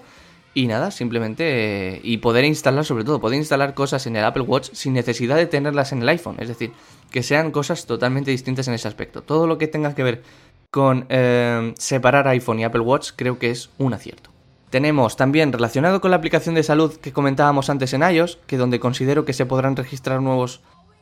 Y 0.56 0.66
nada, 0.66 0.90
simplemente. 0.90 2.02
y 2.04 2.18
poder 2.18 2.44
instalar, 2.44 2.84
sobre 2.84 3.04
todo, 3.04 3.22
poder 3.22 3.38
instalar 3.38 3.76
cosas 3.76 4.08
en 4.08 4.16
el 4.16 4.26
Apple 4.26 4.42
Watch 4.42 4.72
sin 4.74 4.94
necesidad 4.94 5.36
de 5.36 5.46
tenerlas 5.46 5.92
en 5.92 6.02
el 6.02 6.10
iPhone. 6.10 6.38
Es 6.40 6.48
decir, 6.48 6.72
que 7.12 7.22
sean 7.22 7.52
cosas 7.52 7.86
totalmente 7.86 8.32
distintas 8.32 8.68
en 8.68 8.74
ese 8.74 8.88
aspecto. 8.88 9.22
Todo 9.22 9.46
lo 9.46 9.60
que 9.60 9.68
tenga 9.68 9.94
que 9.94 10.02
ver 10.02 10.24
con 10.72 11.06
eh, 11.10 11.76
separar 11.78 12.28
iPhone 12.28 12.60
y 12.60 12.64
Apple 12.64 12.82
Watch 12.82 13.12
creo 13.16 13.38
que 13.38 13.52
es 13.52 13.70
un 13.78 13.94
acierto. 13.94 14.35
Tenemos 14.76 15.16
también 15.16 15.54
relacionado 15.54 16.02
con 16.02 16.12
la 16.12 16.18
aplicación 16.18 16.54
de 16.54 16.62
salud 16.62 16.98
que 16.98 17.14
comentábamos 17.14 17.70
antes 17.70 17.94
en 17.94 18.02
iOS, 18.02 18.40
que 18.46 18.58
donde 18.58 18.82
considero 18.82 19.24
que 19.24 19.32
se 19.32 19.46
podrán 19.46 19.78
registrar 19.78 20.22
nuevos 20.22 20.60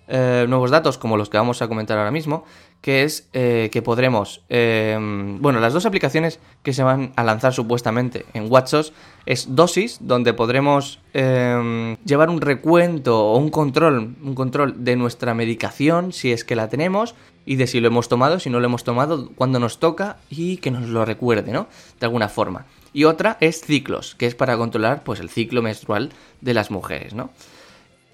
eh, 0.08 0.46
nuevos 0.48 0.70
datos 0.70 1.00
como 1.00 1.18
los 1.18 1.28
que 1.30 1.38
vamos 1.38 1.60
a 1.64 1.68
comentar 1.68 1.98
ahora 1.98 2.12
mismo, 2.12 2.46
que 2.84 3.04
es 3.04 3.30
eh, 3.32 3.70
que 3.72 3.82
podremos, 3.82 4.42
eh, 4.50 4.98
bueno, 5.40 5.62
las 5.62 5.72
dos 5.72 5.86
aplicaciones 5.86 6.42
que 6.64 6.74
se 6.74 6.84
van 6.84 7.14
a 7.16 7.24
lanzar 7.24 7.54
supuestamente 7.54 8.26
en 8.34 8.52
WhatsOS 8.52 8.92
es 9.26 9.56
Dosis, 9.56 10.00
donde 10.02 10.34
podremos 10.34 11.00
llevar 11.14 12.30
un 12.30 12.42
recuento 12.42 13.28
o 13.28 13.38
un 13.38 13.52
control, 13.52 14.16
un 14.22 14.36
control 14.36 14.84
de 14.84 14.98
nuestra 14.98 15.34
medicación, 15.34 16.12
si 16.12 16.34
es 16.34 16.44
que 16.44 16.58
la 16.58 16.68
tenemos, 16.68 17.16
y 17.46 17.56
de 17.56 17.68
si 17.68 17.80
lo 17.80 17.88
hemos 17.88 18.10
tomado, 18.10 18.40
si 18.40 18.50
no 18.50 18.60
lo 18.60 18.66
hemos 18.66 18.84
tomado, 18.84 19.30
cuando 19.36 19.60
nos 19.60 19.80
toca 19.80 20.18
y 20.30 20.58
que 20.58 20.70
nos 20.70 20.90
lo 20.90 21.06
recuerde, 21.06 21.54
¿no? 21.54 21.68
De 22.02 22.06
alguna 22.06 22.28
forma. 22.28 22.66
Y 22.92 23.06
otra 23.06 23.38
es 23.40 23.62
Ciclos, 23.62 24.16
que 24.16 24.26
es 24.26 24.36
para 24.36 24.58
controlar 24.58 25.04
pues 25.04 25.22
el 25.22 25.30
ciclo 25.30 25.62
menstrual 25.62 26.12
de 26.42 26.54
las 26.54 26.70
mujeres, 26.70 27.14
¿no? 27.14 27.30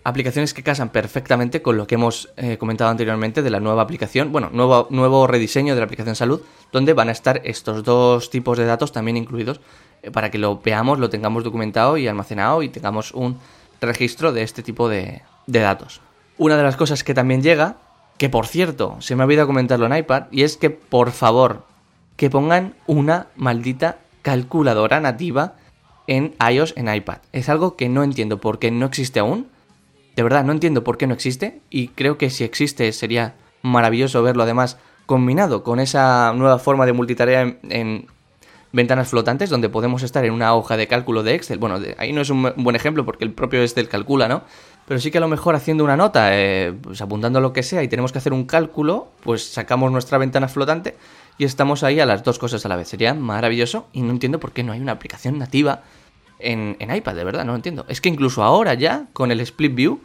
Aplicaciones 0.09 0.53
que 0.53 0.63
casan 0.63 0.89
perfectamente 0.89 1.61
con 1.61 1.77
lo 1.77 1.87
que 1.87 1.95
hemos 1.95 2.29
eh, 2.37 2.57
comentado 2.57 2.89
anteriormente 2.89 3.41
de 3.41 3.49
la 3.49 3.59
nueva 3.59 3.81
aplicación, 3.81 4.31
bueno, 4.31 4.49
nuevo, 4.51 4.87
nuevo 4.89 5.27
rediseño 5.27 5.73
de 5.73 5.81
la 5.81 5.85
aplicación 5.85 6.15
salud, 6.15 6.41
donde 6.71 6.93
van 6.93 7.09
a 7.09 7.11
estar 7.11 7.41
estos 7.43 7.83
dos 7.83 8.29
tipos 8.29 8.57
de 8.57 8.65
datos 8.65 8.91
también 8.91 9.17
incluidos 9.17 9.61
eh, 10.01 10.11
para 10.11 10.31
que 10.31 10.37
lo 10.37 10.59
veamos, 10.59 10.99
lo 10.99 11.09
tengamos 11.09 11.43
documentado 11.43 11.97
y 11.97 12.07
almacenado 12.07 12.61
y 12.63 12.69
tengamos 12.69 13.13
un 13.13 13.37
registro 13.81 14.31
de 14.31 14.43
este 14.43 14.63
tipo 14.63 14.89
de, 14.89 15.21
de 15.47 15.59
datos. 15.59 16.01
Una 16.37 16.57
de 16.57 16.63
las 16.63 16.75
cosas 16.75 17.03
que 17.03 17.13
también 17.13 17.41
llega, 17.41 17.77
que 18.17 18.29
por 18.29 18.47
cierto, 18.47 18.97
se 18.99 19.15
me 19.15 19.23
ha 19.23 19.25
olvidado 19.25 19.47
comentarlo 19.47 19.85
en 19.85 19.97
iPad, 19.97 20.23
y 20.31 20.43
es 20.43 20.57
que 20.57 20.69
por 20.69 21.11
favor, 21.11 21.63
que 22.15 22.29
pongan 22.29 22.75
una 22.85 23.27
maldita 23.35 23.97
calculadora 24.21 24.99
nativa 24.99 25.53
en 26.07 26.33
iOS 26.51 26.73
en 26.75 26.93
iPad. 26.93 27.19
Es 27.31 27.49
algo 27.49 27.75
que 27.75 27.87
no 27.87 28.03
entiendo 28.03 28.41
porque 28.41 28.71
no 28.71 28.87
existe 28.87 29.19
aún 29.19 29.47
de 30.15 30.23
verdad, 30.23 30.43
no 30.43 30.51
entiendo 30.51 30.83
por 30.83 30.97
qué 30.97 31.07
no 31.07 31.13
existe 31.13 31.61
y 31.69 31.89
creo 31.89 32.17
que 32.17 32.29
si 32.29 32.43
existe 32.43 32.91
sería 32.91 33.35
maravilloso 33.61 34.23
verlo 34.23 34.43
además 34.43 34.77
combinado 35.05 35.63
con 35.63 35.79
esa 35.79 36.33
nueva 36.35 36.59
forma 36.59 36.85
de 36.85 36.93
multitarea 36.93 37.57
en, 37.63 38.07
ventanas 38.71 39.09
flotantes 39.09 39.49
donde 39.49 39.69
podemos 39.69 40.03
estar 40.03 40.23
en 40.25 40.33
una 40.33 40.53
hoja 40.53 40.77
de 40.77 40.87
cálculo 40.87 41.23
de 41.23 41.35
Excel. 41.35 41.57
Bueno, 41.57 41.79
ahí 41.97 42.13
no 42.13 42.21
es 42.21 42.29
un 42.29 42.53
buen 42.57 42.75
ejemplo 42.75 43.05
porque 43.05 43.23
el 43.23 43.31
propio 43.31 43.61
Excel 43.61 43.89
calcula, 43.89 44.27
¿no? 44.27 44.43
Pero 44.87 44.99
sí 44.99 45.11
que 45.11 45.19
a 45.19 45.21
lo 45.21 45.27
mejor 45.27 45.55
haciendo 45.55 45.83
una 45.83 45.97
nota, 45.97 46.37
eh, 46.37 46.73
pues 46.81 47.01
apuntando 47.01 47.41
lo 47.41 47.53
que 47.53 47.63
sea 47.63 47.83
y 47.83 47.87
tenemos 47.87 48.11
que 48.11 48.17
hacer 48.17 48.33
un 48.33 48.45
cálculo, 48.45 49.09
pues 49.23 49.51
sacamos 49.51 49.91
nuestra 49.91 50.17
ventana 50.17 50.47
flotante 50.47 50.95
y 51.37 51.45
estamos 51.45 51.83
ahí 51.83 51.99
a 51.99 52.05
las 52.05 52.23
dos 52.23 52.39
cosas 52.39 52.65
a 52.65 52.69
la 52.69 52.75
vez. 52.75 52.87
Sería 52.87 53.13
maravilloso 53.13 53.87
y 53.93 54.01
no 54.01 54.11
entiendo 54.11 54.39
por 54.39 54.51
qué 54.51 54.63
no 54.63 54.71
hay 54.71 54.79
una 54.79 54.93
aplicación 54.93 55.37
nativa 55.37 55.83
en, 56.39 56.75
iPad, 56.79 57.15
de 57.15 57.23
verdad, 57.23 57.45
no 57.45 57.51
lo 57.51 57.57
entiendo. 57.57 57.85
Es 57.87 58.01
que 58.01 58.09
incluso 58.09 58.43
ahora 58.43 58.73
ya, 58.73 59.07
con 59.13 59.31
el 59.31 59.39
Split 59.41 59.75
View, 59.75 60.01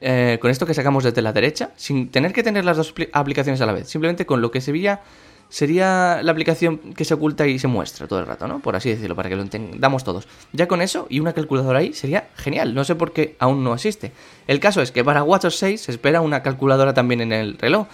eh, 0.00 0.38
con 0.40 0.50
esto 0.50 0.66
que 0.66 0.74
sacamos 0.74 1.04
desde 1.04 1.22
la 1.22 1.32
derecha, 1.32 1.70
sin 1.76 2.10
tener 2.10 2.32
que 2.32 2.42
tener 2.42 2.64
las 2.64 2.76
dos 2.76 2.94
aplicaciones 3.12 3.60
a 3.60 3.66
la 3.66 3.72
vez, 3.72 3.88
simplemente 3.88 4.26
con 4.26 4.40
lo 4.40 4.50
que 4.50 4.60
se 4.60 4.72
veía 4.72 5.00
sería 5.48 6.20
la 6.22 6.32
aplicación 6.32 6.78
que 6.94 7.04
se 7.04 7.14
oculta 7.14 7.46
y 7.46 7.58
se 7.58 7.68
muestra 7.68 8.06
todo 8.06 8.20
el 8.20 8.26
rato, 8.26 8.46
¿no? 8.46 8.60
Por 8.60 8.76
así 8.76 8.90
decirlo, 8.90 9.16
para 9.16 9.28
que 9.28 9.36
lo 9.36 9.42
entendamos 9.42 10.04
todos. 10.04 10.28
Ya 10.52 10.68
con 10.68 10.82
eso 10.82 11.06
y 11.08 11.20
una 11.20 11.32
calculadora 11.32 11.78
ahí 11.78 11.94
sería 11.94 12.28
genial. 12.36 12.74
No 12.74 12.84
sé 12.84 12.94
por 12.94 13.12
qué 13.12 13.36
aún 13.38 13.64
no 13.64 13.74
existe. 13.74 14.12
El 14.46 14.60
caso 14.60 14.82
es 14.82 14.92
que 14.92 15.04
para 15.04 15.22
WatchOS 15.22 15.56
6 15.56 15.80
se 15.80 15.90
espera 15.90 16.20
una 16.20 16.42
calculadora 16.42 16.92
también 16.94 17.20
en 17.20 17.32
el 17.32 17.56
reloj. 17.58 17.86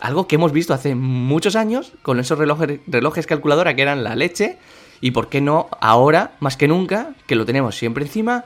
Algo 0.00 0.26
que 0.26 0.36
hemos 0.36 0.52
visto 0.52 0.74
hace 0.74 0.94
muchos 0.94 1.54
años 1.54 1.92
con 2.02 2.18
esos 2.18 2.38
relojes, 2.38 2.80
relojes 2.86 3.26
calculadora 3.26 3.76
que 3.76 3.82
eran 3.82 4.02
la 4.02 4.16
leche 4.16 4.58
y 5.02 5.10
por 5.10 5.28
qué 5.28 5.40
no 5.42 5.68
ahora, 5.80 6.36
más 6.38 6.56
que 6.56 6.68
nunca, 6.68 7.10
que 7.26 7.34
lo 7.34 7.44
tenemos 7.44 7.76
siempre 7.76 8.04
encima, 8.04 8.44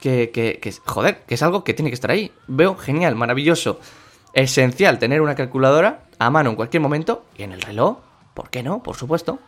que, 0.00 0.30
que, 0.30 0.72
joder, 0.86 1.24
que 1.26 1.34
es 1.34 1.42
algo 1.42 1.64
que 1.64 1.74
tiene 1.74 1.90
que 1.90 1.94
estar 1.94 2.12
ahí. 2.12 2.30
Veo 2.46 2.76
genial, 2.76 3.16
maravilloso, 3.16 3.80
esencial 4.32 5.00
tener 5.00 5.20
una 5.20 5.34
calculadora 5.34 6.04
a 6.20 6.30
mano 6.30 6.50
en 6.50 6.56
cualquier 6.56 6.82
momento 6.82 7.24
y 7.36 7.42
en 7.42 7.50
el 7.50 7.60
reloj, 7.60 7.98
¿por 8.32 8.48
qué 8.48 8.62
no? 8.62 8.80
Por 8.80 8.94
supuesto. 8.94 9.40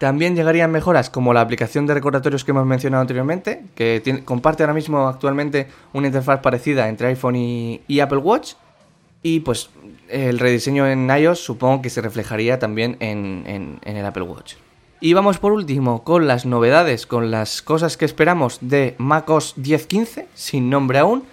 También 0.00 0.34
llegarían 0.34 0.72
mejoras 0.72 1.10
como 1.10 1.32
la 1.32 1.42
aplicación 1.42 1.86
de 1.86 1.94
recordatorios 1.94 2.42
que 2.44 2.50
hemos 2.50 2.66
mencionado 2.66 3.02
anteriormente, 3.02 3.64
que 3.76 4.22
comparte 4.24 4.64
ahora 4.64 4.74
mismo 4.74 5.06
actualmente 5.06 5.68
una 5.92 6.08
interfaz 6.08 6.40
parecida 6.40 6.88
entre 6.88 7.06
iPhone 7.06 7.36
y, 7.36 8.00
Apple 8.00 8.18
Watch. 8.18 8.54
Y 9.22 9.40
pues 9.40 9.70
el 10.08 10.40
rediseño 10.40 10.88
en 10.88 11.08
iOS 11.08 11.38
supongo 11.38 11.82
que 11.82 11.88
se 11.88 12.00
reflejaría 12.00 12.58
también 12.58 12.96
en 12.98 13.78
el 13.84 14.04
Apple 14.04 14.24
Watch. 14.24 14.56
Y 15.04 15.12
vamos 15.12 15.36
por 15.36 15.52
último 15.52 16.02
con 16.02 16.26
las 16.26 16.46
novedades, 16.46 17.04
con 17.04 17.30
las 17.30 17.60
cosas 17.60 17.98
que 17.98 18.06
esperamos 18.06 18.56
de 18.62 18.94
macOS 18.96 19.54
10.15, 19.58 20.24
sin 20.32 20.70
nombre 20.70 20.98
aún. 20.98 21.24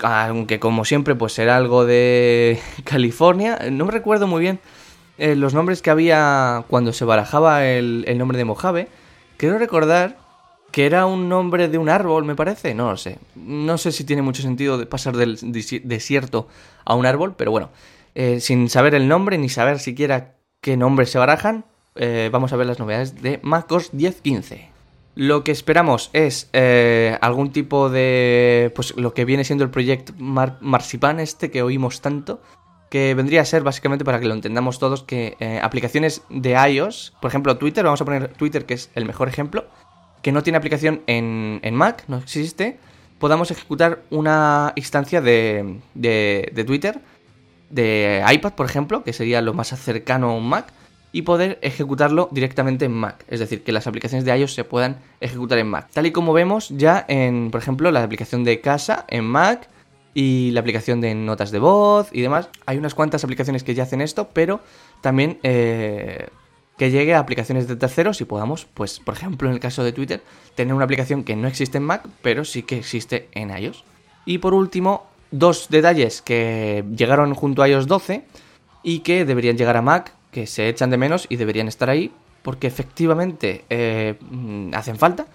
Aunque 0.00 0.58
como 0.58 0.86
siempre 0.86 1.14
pues 1.14 1.34
será 1.34 1.58
algo 1.58 1.84
de 1.84 2.58
California. 2.84 3.58
No 3.70 3.84
me 3.84 3.92
recuerdo 3.92 4.26
muy 4.26 4.40
bien 4.40 4.60
eh, 5.18 5.36
los 5.36 5.52
nombres 5.52 5.82
que 5.82 5.90
había 5.90 6.64
cuando 6.68 6.94
se 6.94 7.04
barajaba 7.04 7.66
el, 7.66 8.06
nombre 8.16 8.38
de 8.38 8.46
Mojave. 8.46 8.88
Quiero 9.36 9.58
recordar 9.58 10.16
que 10.72 10.86
era 10.86 11.04
un 11.04 11.28
nombre 11.28 11.68
de 11.68 11.76
un 11.76 11.90
árbol, 11.90 12.24
me 12.24 12.34
parece. 12.34 12.74
No 12.74 12.92
lo 12.92 12.96
sé. 12.96 13.18
No 13.34 13.76
sé 13.76 13.92
si 13.92 14.04
tiene 14.04 14.22
mucho 14.22 14.40
sentido 14.40 14.88
pasar 14.88 15.18
del 15.18 15.36
desierto 15.84 16.48
a 16.86 16.94
un 16.94 17.04
árbol, 17.04 17.34
pero 17.36 17.50
bueno. 17.50 17.68
Eh, 18.14 18.40
sin 18.40 18.70
saber 18.70 18.94
el 18.94 19.06
nombre 19.06 19.36
ni 19.36 19.50
saber 19.50 19.80
siquiera 19.80 20.36
qué 20.62 20.78
nombres 20.78 21.10
se 21.10 21.18
barajan, 21.18 21.66
eh, 21.96 22.28
vamos 22.32 22.52
a 22.52 22.56
ver 22.56 22.66
las 22.66 22.78
novedades 22.78 23.22
de 23.22 23.40
MacOS 23.42 23.92
10.15. 23.92 24.68
Lo 25.16 25.44
que 25.44 25.50
esperamos 25.50 26.10
es 26.12 26.50
eh, 26.52 27.16
algún 27.22 27.50
tipo 27.50 27.88
de. 27.88 28.70
Pues 28.76 28.94
lo 28.96 29.14
que 29.14 29.24
viene 29.24 29.44
siendo 29.44 29.64
el 29.64 29.70
proyecto 29.70 30.12
Marzipan, 30.18 31.20
este 31.20 31.50
que 31.50 31.62
oímos 31.62 32.02
tanto. 32.02 32.40
Que 32.90 33.14
vendría 33.14 33.40
a 33.40 33.44
ser 33.46 33.62
básicamente 33.62 34.04
para 34.04 34.20
que 34.20 34.26
lo 34.26 34.34
entendamos 34.34 34.78
todos: 34.78 35.02
que 35.02 35.36
eh, 35.40 35.58
aplicaciones 35.62 36.22
de 36.28 36.52
iOS, 36.52 37.14
por 37.20 37.30
ejemplo 37.30 37.56
Twitter, 37.56 37.82
vamos 37.82 38.00
a 38.02 38.04
poner 38.04 38.28
Twitter 38.34 38.66
que 38.66 38.74
es 38.74 38.90
el 38.94 39.06
mejor 39.06 39.28
ejemplo, 39.28 39.64
que 40.22 40.32
no 40.32 40.42
tiene 40.42 40.58
aplicación 40.58 41.00
en, 41.06 41.60
en 41.62 41.74
Mac, 41.74 42.04
no 42.08 42.18
existe, 42.18 42.78
podamos 43.18 43.50
ejecutar 43.50 44.02
una 44.10 44.72
instancia 44.76 45.20
de, 45.20 45.80
de, 45.94 46.52
de 46.52 46.64
Twitter, 46.64 47.00
de 47.70 48.22
iPad, 48.32 48.52
por 48.52 48.66
ejemplo, 48.66 49.02
que 49.02 49.12
sería 49.12 49.40
lo 49.40 49.54
más 49.54 49.68
cercano 49.68 50.30
a 50.30 50.34
un 50.34 50.48
Mac 50.48 50.72
y 51.16 51.22
poder 51.22 51.58
ejecutarlo 51.62 52.28
directamente 52.30 52.84
en 52.84 52.92
Mac. 52.92 53.24
Es 53.28 53.40
decir, 53.40 53.64
que 53.64 53.72
las 53.72 53.86
aplicaciones 53.86 54.26
de 54.26 54.36
iOS 54.36 54.52
se 54.52 54.64
puedan 54.64 54.98
ejecutar 55.18 55.56
en 55.56 55.66
Mac. 55.66 55.88
Tal 55.90 56.04
y 56.04 56.12
como 56.12 56.34
vemos 56.34 56.68
ya 56.68 57.06
en, 57.08 57.50
por 57.50 57.62
ejemplo, 57.62 57.90
la 57.90 58.02
aplicación 58.02 58.44
de 58.44 58.60
casa 58.60 59.06
en 59.08 59.24
Mac 59.24 59.66
y 60.12 60.50
la 60.50 60.60
aplicación 60.60 61.00
de 61.00 61.14
notas 61.14 61.52
de 61.52 61.58
voz 61.58 62.10
y 62.12 62.20
demás. 62.20 62.50
Hay 62.66 62.76
unas 62.76 62.94
cuantas 62.94 63.24
aplicaciones 63.24 63.64
que 63.64 63.74
ya 63.74 63.84
hacen 63.84 64.02
esto, 64.02 64.28
pero 64.34 64.60
también 65.00 65.38
eh, 65.42 66.28
que 66.76 66.90
llegue 66.90 67.14
a 67.14 67.20
aplicaciones 67.20 67.66
de 67.66 67.76
terceros 67.76 68.20
y 68.20 68.26
podamos, 68.26 68.66
pues, 68.66 69.00
por 69.00 69.14
ejemplo, 69.14 69.48
en 69.48 69.54
el 69.54 69.60
caso 69.60 69.82
de 69.84 69.92
Twitter, 69.92 70.22
tener 70.54 70.74
una 70.74 70.84
aplicación 70.84 71.24
que 71.24 71.34
no 71.34 71.48
existe 71.48 71.78
en 71.78 71.84
Mac, 71.84 72.06
pero 72.20 72.44
sí 72.44 72.62
que 72.62 72.76
existe 72.76 73.30
en 73.32 73.56
iOS. 73.56 73.84
Y 74.26 74.36
por 74.36 74.52
último, 74.52 75.06
dos 75.30 75.68
detalles 75.70 76.20
que 76.20 76.84
llegaron 76.94 77.32
junto 77.32 77.62
a 77.62 77.68
iOS 77.70 77.86
12 77.86 78.26
y 78.82 78.98
que 78.98 79.24
deberían 79.24 79.56
llegar 79.56 79.78
a 79.78 79.82
Mac 79.82 80.12
que 80.30 80.46
se 80.46 80.68
echan 80.68 80.90
de 80.90 80.96
menos 80.96 81.26
y 81.28 81.36
deberían 81.36 81.68
estar 81.68 81.90
ahí 81.90 82.12
porque 82.46 82.68
efectivamente 82.68 83.64
eh, 83.70 84.14
mm, 84.20 84.72
hacen 84.74 84.96
falta. 84.96 85.26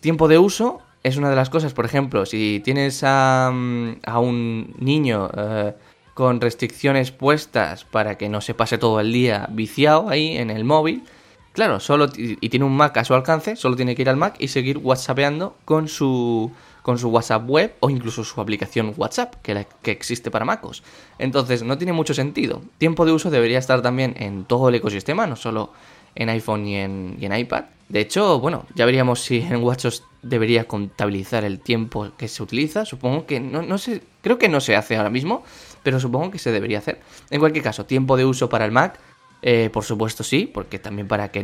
Tiempo 0.00 0.26
de 0.26 0.38
uso 0.38 0.80
es 1.04 1.16
una 1.16 1.30
de 1.30 1.36
las 1.36 1.48
cosas, 1.48 1.74
por 1.74 1.84
ejemplo, 1.84 2.26
si 2.26 2.60
tienes 2.64 3.02
a, 3.04 3.52
mm, 3.52 3.98
un 4.16 4.74
niño 4.80 5.30
eh, 5.36 5.74
con 6.12 6.40
restricciones 6.40 7.12
puestas 7.12 7.84
para 7.84 8.18
que 8.18 8.28
no 8.28 8.40
se 8.40 8.54
pase 8.54 8.78
todo 8.78 8.98
el 8.98 9.12
día 9.12 9.48
viciado 9.52 10.08
ahí 10.08 10.36
en 10.36 10.50
el 10.50 10.64
móvil, 10.64 11.04
claro, 11.52 11.78
solo 11.78 12.08
y 12.16 12.48
tiene 12.48 12.66
un 12.66 12.76
Mac 12.76 12.96
a 12.96 13.04
su 13.04 13.14
alcance, 13.14 13.54
solo 13.54 13.76
tiene 13.76 13.94
que 13.94 14.02
ir 14.02 14.08
al 14.08 14.16
Mac 14.16 14.34
y 14.40 14.48
seguir 14.48 14.78
WhatsAppeando 14.78 15.56
con 15.64 15.86
su 15.86 16.50
con 16.82 16.98
su 16.98 17.08
WhatsApp 17.08 17.48
web 17.48 17.74
o 17.80 17.90
incluso 17.90 18.24
su 18.24 18.40
aplicación 18.40 18.94
WhatsApp 18.96 19.34
que, 19.42 19.66
que 19.82 19.90
existe 19.90 20.30
para 20.30 20.44
MacOS. 20.44 20.82
Entonces 21.18 21.62
no 21.62 21.78
tiene 21.78 21.92
mucho 21.92 22.14
sentido. 22.14 22.62
Tiempo 22.78 23.04
de 23.04 23.12
uso 23.12 23.30
debería 23.30 23.58
estar 23.58 23.82
también 23.82 24.14
en 24.18 24.44
todo 24.44 24.68
el 24.68 24.74
ecosistema, 24.74 25.26
no 25.26 25.36
solo 25.36 25.72
en 26.14 26.28
iPhone 26.28 26.66
y 26.66 26.76
en, 26.76 27.16
en 27.20 27.36
iPad. 27.36 27.64
De 27.88 28.00
hecho, 28.00 28.38
bueno, 28.38 28.66
ya 28.74 28.86
veríamos 28.86 29.20
si 29.20 29.38
en 29.38 29.62
WatchOS 29.62 30.04
debería 30.22 30.64
contabilizar 30.64 31.44
el 31.44 31.60
tiempo 31.60 32.10
que 32.16 32.28
se 32.28 32.42
utiliza. 32.42 32.84
Supongo 32.84 33.26
que 33.26 33.40
no, 33.40 33.62
no 33.62 33.78
sé, 33.78 34.02
creo 34.22 34.38
que 34.38 34.48
no 34.48 34.60
se 34.60 34.76
hace 34.76 34.96
ahora 34.96 35.10
mismo, 35.10 35.42
pero 35.82 35.98
supongo 35.98 36.30
que 36.30 36.38
se 36.38 36.52
debería 36.52 36.78
hacer. 36.78 37.00
En 37.30 37.40
cualquier 37.40 37.64
caso, 37.64 37.86
tiempo 37.86 38.16
de 38.16 38.24
uso 38.24 38.48
para 38.48 38.64
el 38.64 38.72
Mac. 38.72 38.98
Eh, 39.42 39.70
por 39.72 39.84
supuesto 39.84 40.22
sí, 40.22 40.50
porque 40.52 40.78
también 40.78 41.08
para 41.08 41.30
que, 41.30 41.42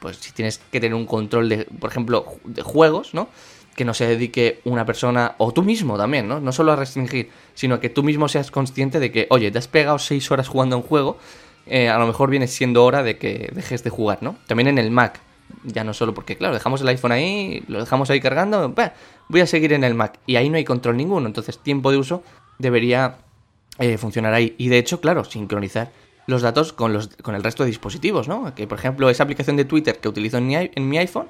pues 0.00 0.16
si 0.16 0.32
tienes 0.32 0.56
que 0.56 0.80
tener 0.80 0.94
un 0.94 1.04
control 1.04 1.50
de, 1.50 1.66
por 1.78 1.90
ejemplo, 1.90 2.24
de 2.44 2.62
juegos, 2.62 3.12
¿no? 3.12 3.28
Que 3.74 3.84
no 3.84 3.94
se 3.94 4.06
dedique 4.06 4.60
una 4.64 4.86
persona, 4.86 5.34
o 5.38 5.52
tú 5.52 5.62
mismo 5.62 5.96
también, 5.96 6.28
¿no? 6.28 6.40
No 6.40 6.52
solo 6.52 6.72
a 6.72 6.76
restringir, 6.76 7.30
sino 7.54 7.80
que 7.80 7.90
tú 7.90 8.02
mismo 8.02 8.28
seas 8.28 8.50
consciente 8.50 9.00
de 9.00 9.10
que, 9.10 9.26
oye, 9.30 9.50
te 9.50 9.58
has 9.58 9.68
pegado 9.68 9.98
seis 9.98 10.30
horas 10.30 10.48
jugando 10.48 10.76
a 10.76 10.78
un 10.78 10.84
juego, 10.84 11.18
eh, 11.66 11.88
a 11.88 11.98
lo 11.98 12.06
mejor 12.06 12.30
viene 12.30 12.46
siendo 12.46 12.84
hora 12.84 13.02
de 13.02 13.18
que 13.18 13.50
dejes 13.52 13.82
de 13.82 13.90
jugar, 13.90 14.18
¿no? 14.22 14.36
También 14.46 14.68
en 14.68 14.78
el 14.78 14.90
Mac, 14.90 15.20
ya 15.64 15.84
no 15.84 15.92
solo 15.94 16.14
porque, 16.14 16.36
claro, 16.36 16.54
dejamos 16.54 16.80
el 16.82 16.88
iPhone 16.88 17.12
ahí, 17.12 17.64
lo 17.68 17.80
dejamos 17.80 18.10
ahí 18.10 18.20
cargando, 18.20 18.74
voy 19.28 19.40
a 19.40 19.46
seguir 19.46 19.72
en 19.72 19.84
el 19.84 19.94
Mac, 19.94 20.18
y 20.26 20.36
ahí 20.36 20.48
no 20.50 20.56
hay 20.56 20.64
control 20.64 20.96
ninguno, 20.96 21.26
entonces 21.26 21.58
tiempo 21.58 21.90
de 21.90 21.98
uso 21.98 22.22
debería 22.58 23.18
eh, 23.78 23.98
funcionará 23.98 24.36
ahí. 24.36 24.54
Y 24.58 24.68
de 24.68 24.78
hecho, 24.78 25.00
claro, 25.00 25.24
sincronizar 25.24 25.90
los 26.26 26.42
datos 26.42 26.72
con, 26.72 26.92
los, 26.92 27.08
con 27.08 27.34
el 27.34 27.42
resto 27.42 27.64
de 27.64 27.68
dispositivos, 27.68 28.28
¿no? 28.28 28.54
Que 28.54 28.66
por 28.66 28.78
ejemplo, 28.78 29.10
esa 29.10 29.24
aplicación 29.24 29.56
de 29.56 29.64
Twitter 29.64 29.98
que 29.98 30.08
utilizo 30.08 30.38
en 30.38 30.88
mi 30.88 30.98
iPhone 30.98 31.26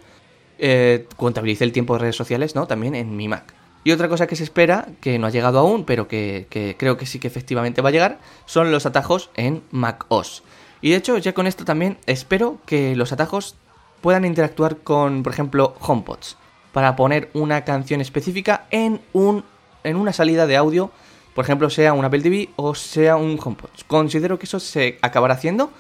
eh, 0.59 1.07
contabilice 1.17 1.65
el 1.65 1.73
tiempo 1.73 1.95
de 1.95 2.01
redes 2.01 2.17
sociales, 2.17 2.55
¿no? 2.55 2.67
También 2.67 2.95
en 2.95 3.17
mi 3.17 3.29
Mac. 3.29 3.55
Y 3.85 3.93
otra 3.93 4.09
cosa 4.09 4.27
que 4.27 4.37
se 4.37 4.45
espera, 4.45 4.89
que 5.01 5.19
no 5.19 5.27
ha 5.27 5.31
llegado 5.31 5.59
aún, 5.59 5.85
pero 5.85 6.09
que, 6.09 6.47
creo 6.79 6.97
que 6.97 7.05
sí 7.05 7.19
que 7.19 7.29
efectivamente 7.29 7.83
va 7.83 7.91
a 7.91 7.93
llegar, 7.93 8.19
son 8.47 8.73
los 8.73 8.87
atajos 8.87 9.31
en 9.37 9.63
Mac 9.71 10.07
OS. 10.09 10.43
Y 10.81 10.91
de 10.91 10.97
hecho, 10.97 11.19
ya 11.19 11.35
con 11.35 11.47
esto 11.47 11.65
también 11.65 11.99
espero 12.07 12.59
que 12.65 12.97
los 12.97 13.13
atajos 13.13 13.57
puedan 14.01 14.25
interactuar 14.25 14.79
con, 14.79 15.23
por 15.23 15.33
ejemplo, 15.33 15.75
HomePods, 15.81 16.39
para 16.73 16.97
poner 16.97 17.31
una 17.35 17.65
canción 17.65 18.01
específica 18.01 18.67
en, 18.71 19.01
un, 19.13 19.45
en 19.83 19.97
una 19.97 20.15
salida 20.15 20.47
de 20.47 20.57
audio, 20.57 20.91
por 21.35 21.45
ejemplo, 21.45 21.69
sea 21.69 21.93
un 21.93 22.05
Apple 22.05 22.23
TV 22.23 22.51
o 22.57 22.75
sea 22.75 23.17
un 23.17 23.39
HomePod. 23.43 23.71
Considero 23.87 24.39
que 24.39 24.47
eso 24.47 24.61
se 24.61 24.99
acabará 25.03 25.35
haciendo, 25.35 25.71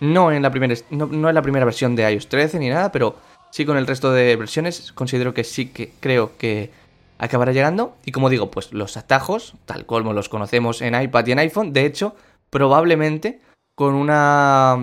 no 0.00 0.32
en 0.32 0.42
la 0.42 0.50
primera, 0.50 0.74
no, 0.90 1.28
en 1.28 1.34
la 1.34 1.42
primera 1.42 1.64
versión 1.64 1.94
de 1.96 2.10
iOS 2.10 2.28
13 2.28 2.58
ni 2.58 2.68
nada, 2.68 2.90
pero 2.92 3.16
sí 3.52 3.64
con 3.64 3.76
el 3.76 3.86
resto 3.86 4.12
de 4.12 4.34
versiones, 4.34 4.92
considero 4.92 5.34
que 5.34 5.44
sí 5.44 5.66
que 5.66 5.92
creo 6.00 6.36
que 6.36 6.70
acabará 7.18 7.52
llegando. 7.52 7.96
Y 8.04 8.10
como 8.10 8.30
digo, 8.30 8.50
pues 8.50 8.72
los 8.72 8.96
atajos, 8.96 9.54
tal 9.66 9.86
como 9.86 10.12
los 10.12 10.28
conocemos 10.28 10.82
en 10.82 11.00
iPad 11.00 11.26
y 11.26 11.32
en 11.32 11.38
iPhone, 11.38 11.72
de 11.72 11.86
hecho, 11.86 12.16
probablemente 12.50 13.40
con 13.74 13.94
una 13.94 14.76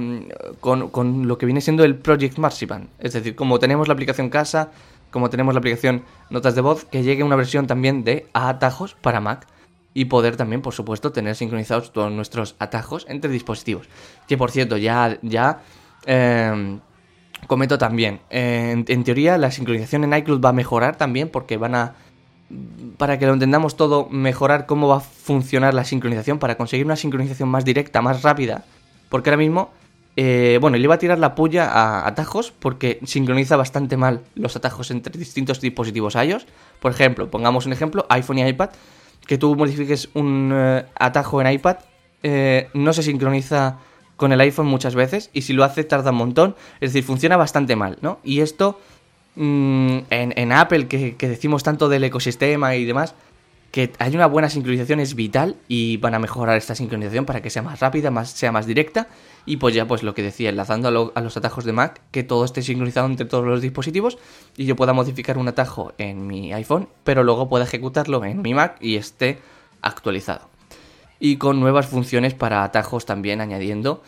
con, 0.59 0.89
con, 0.89 1.27
lo 1.27 1.37
que 1.37 1.45
viene 1.45 1.61
siendo 1.61 1.83
el 1.83 1.95
Project 1.95 2.37
Marzipan. 2.37 2.89
Es 2.99 3.13
decir, 3.13 3.35
como 3.35 3.59
tenemos 3.59 3.87
la 3.87 3.93
aplicación 3.95 4.29
casa, 4.29 4.71
como 5.11 5.29
tenemos 5.29 5.53
la 5.53 5.59
aplicación 5.59 6.03
Notas 6.29 6.55
de 6.55 6.61
voz, 6.61 6.85
que 6.85 7.03
llegue 7.03 7.23
una 7.23 7.35
versión 7.35 7.65
también 7.65 8.03
de 8.03 8.27
atajos 8.33 8.95
para 9.01 9.19
Mac 9.19 9.47
y 9.95 10.05
poder 10.05 10.37
también, 10.37 10.61
por 10.61 10.73
supuesto, 10.73 11.11
tener 11.11 11.35
sincronizados 11.35 11.91
todos 11.91 12.11
nuestros 12.11 12.55
atajos 12.59 13.05
entre 13.09 13.31
dispositivos. 13.31 13.89
Que 14.27 14.37
por 14.37 14.51
cierto, 14.51 14.77
ya, 14.77 15.17
ya 15.23 15.61
eh, 16.05 16.79
comento 17.49 17.77
también, 17.77 18.21
en, 18.29 18.85
en 18.87 19.03
teoría 19.03 19.37
la 19.37 19.51
sincronización 19.51 20.05
en 20.05 20.13
iCloud 20.13 20.39
va 20.39 20.49
a 20.49 20.53
mejorar 20.53 20.95
también 20.95 21.27
porque 21.27 21.57
van 21.57 21.75
a 21.75 21.95
para 22.97 23.19
que 23.19 23.25
lo 23.25 23.33
entendamos 23.33 23.75
todo, 23.75 24.07
mejorar 24.09 24.65
cómo 24.65 24.87
va 24.87 24.97
a 24.97 25.01
funcionar 25.01 25.73
la 25.73 25.83
sincronización 25.83 26.39
para 26.39 26.57
conseguir 26.57 26.85
una 26.85 26.95
sincronización 26.95 27.49
más 27.49 27.63
directa, 27.63 28.01
más 28.01 28.23
rápida. 28.23 28.65
Porque 29.09 29.29
ahora 29.29 29.37
mismo, 29.37 29.69
eh, 30.15 30.57
bueno, 30.59 30.77
le 30.77 30.83
iba 30.83 30.95
a 30.95 30.97
tirar 30.97 31.19
la 31.19 31.35
puya 31.35 31.69
a 31.69 32.07
atajos 32.07 32.51
porque 32.51 32.99
sincroniza 33.05 33.55
bastante 33.55 33.97
mal 33.97 34.21
los 34.35 34.55
atajos 34.55 34.91
entre 34.91 35.17
distintos 35.17 35.61
dispositivos 35.61 36.15
iOS. 36.15 36.47
Por 36.79 36.91
ejemplo, 36.91 37.29
pongamos 37.29 37.65
un 37.65 37.73
ejemplo, 37.73 38.05
iPhone 38.09 38.39
y 38.39 38.47
iPad, 38.47 38.71
que 39.27 39.37
tú 39.37 39.55
modifiques 39.55 40.09
un 40.15 40.51
eh, 40.53 40.85
atajo 40.95 41.41
en 41.41 41.51
iPad, 41.51 41.77
eh, 42.23 42.69
no 42.73 42.93
se 42.93 43.03
sincroniza 43.03 43.77
con 44.19 44.33
el 44.33 44.41
iPhone 44.41 44.67
muchas 44.67 44.93
veces 44.93 45.31
y 45.33 45.41
si 45.41 45.53
lo 45.53 45.63
hace 45.63 45.83
tarda 45.83 46.11
un 46.11 46.17
montón, 46.17 46.55
es 46.81 46.93
decir, 46.93 47.03
funciona 47.03 47.37
bastante 47.37 47.75
mal, 47.75 47.97
¿no? 48.01 48.19
Y 48.23 48.41
esto 48.41 48.79
mm, 49.35 49.97
en, 50.11 50.51
Apple, 50.51 50.87
que, 50.87 51.15
que 51.15 51.27
decimos 51.27 51.63
tanto 51.63 51.89
del 51.89 52.03
ecosistema 52.03 52.75
y 52.75 52.85
demás, 52.85 53.15
que 53.71 53.93
hay 53.99 54.15
una 54.15 54.25
buena 54.25 54.49
sincronización 54.49 54.99
es 54.99 55.15
vital 55.15 55.55
y 55.67 55.97
van 55.97 56.15
a 56.15 56.19
mejorar 56.19 56.57
esta 56.57 56.75
sincronización 56.75 57.25
para 57.25 57.41
que 57.41 57.49
sea 57.49 57.61
más 57.61 57.79
rápida, 57.79 58.11
más, 58.11 58.29
sea 58.31 58.51
más 58.51 58.65
directa 58.65 59.07
y 59.45 59.57
pues 59.57 59.73
ya 59.73 59.87
pues 59.87 60.03
lo 60.03 60.13
que 60.13 60.21
decía, 60.21 60.49
enlazando 60.49 61.11
a, 61.15 61.21
los 61.21 61.37
atajos 61.37 61.65
de 61.65 61.71
Mac, 61.71 62.01
que 62.11 62.23
todo 62.23 62.45
esté 62.45 62.61
sincronizado 62.61 63.07
entre 63.07 63.25
todos 63.25 63.45
los 63.45 63.61
dispositivos 63.61 64.17
y 64.57 64.65
yo 64.65 64.75
pueda 64.75 64.93
modificar 64.93 65.37
un 65.37 65.47
atajo 65.47 65.93
en 65.97 66.27
mi 66.27 66.51
iPhone, 66.53 66.89
pero 67.03 67.23
luego 67.23 67.47
pueda 67.47 67.63
ejecutarlo 67.63 68.25
en 68.25 68.41
mi 68.41 68.53
Mac 68.53 68.77
y 68.81 68.95
esté 68.95 69.39
actualizado. 69.81 70.49
Y 71.19 71.37
con 71.37 71.59
nuevas 71.59 71.87
funciones 71.87 72.33
para 72.33 72.63
atajos 72.63 73.05
también 73.05 73.41
añadiendo 73.41 74.01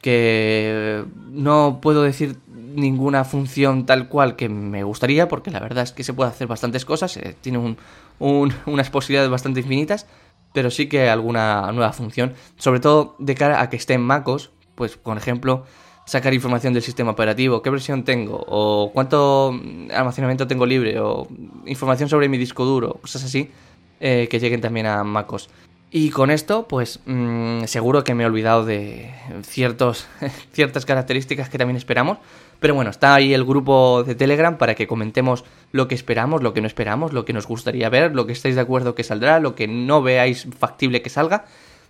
que 0.00 1.04
no 1.30 1.80
puedo 1.80 2.02
decir 2.02 2.36
ninguna 2.48 3.24
función 3.24 3.86
tal 3.86 4.08
cual 4.08 4.36
que 4.36 4.48
me 4.48 4.84
gustaría, 4.84 5.28
porque 5.28 5.50
la 5.50 5.60
verdad 5.60 5.84
es 5.84 5.92
que 5.92 6.04
se 6.04 6.12
puede 6.12 6.30
hacer 6.30 6.46
bastantes 6.46 6.84
cosas, 6.84 7.16
eh, 7.16 7.34
tiene 7.40 7.58
unas 8.18 8.90
posibilidades 8.90 9.30
bastante 9.30 9.60
infinitas, 9.60 10.06
pero 10.52 10.70
sí 10.70 10.88
que 10.88 11.08
alguna 11.08 11.72
nueva 11.72 11.92
función, 11.92 12.34
sobre 12.56 12.80
todo 12.80 13.16
de 13.18 13.34
cara 13.34 13.60
a 13.60 13.70
que 13.70 13.76
esté 13.76 13.94
en 13.94 14.02
MacOS, 14.02 14.50
pues 14.74 14.96
por 14.96 15.16
ejemplo, 15.16 15.64
sacar 16.04 16.32
información 16.34 16.72
del 16.72 16.82
sistema 16.82 17.10
operativo, 17.10 17.60
qué 17.62 17.70
versión 17.70 18.04
tengo, 18.04 18.44
o 18.46 18.90
cuánto 18.92 19.58
almacenamiento 19.92 20.46
tengo 20.46 20.66
libre, 20.66 21.00
o 21.00 21.26
información 21.66 22.08
sobre 22.08 22.28
mi 22.28 22.38
disco 22.38 22.64
duro, 22.64 22.94
cosas 23.00 23.24
así, 23.24 23.50
eh, 23.98 24.28
que 24.30 24.38
lleguen 24.38 24.60
también 24.60 24.86
a 24.86 25.02
MacOS. 25.02 25.50
Y 25.98 26.10
con 26.10 26.30
esto, 26.30 26.68
pues 26.68 27.00
mm, 27.06 27.64
seguro 27.64 28.04
que 28.04 28.12
me 28.12 28.24
he 28.24 28.26
olvidado 28.26 28.66
de 28.66 29.14
ciertos, 29.42 30.06
ciertas 30.52 30.84
características 30.84 31.48
que 31.48 31.56
también 31.56 31.78
esperamos. 31.78 32.18
Pero 32.60 32.74
bueno, 32.74 32.90
está 32.90 33.14
ahí 33.14 33.32
el 33.32 33.46
grupo 33.46 34.04
de 34.04 34.14
Telegram 34.14 34.58
para 34.58 34.74
que 34.74 34.86
comentemos 34.86 35.46
lo 35.72 35.88
que 35.88 35.94
esperamos, 35.94 36.42
lo 36.42 36.52
que 36.52 36.60
no 36.60 36.66
esperamos, 36.66 37.14
lo 37.14 37.24
que 37.24 37.32
nos 37.32 37.46
gustaría 37.46 37.88
ver, 37.88 38.14
lo 38.14 38.26
que 38.26 38.34
estáis 38.34 38.56
de 38.56 38.60
acuerdo 38.60 38.94
que 38.94 39.04
saldrá, 39.04 39.40
lo 39.40 39.54
que 39.54 39.68
no 39.68 40.02
veáis 40.02 40.46
factible 40.58 41.00
que 41.00 41.08
salga. 41.08 41.46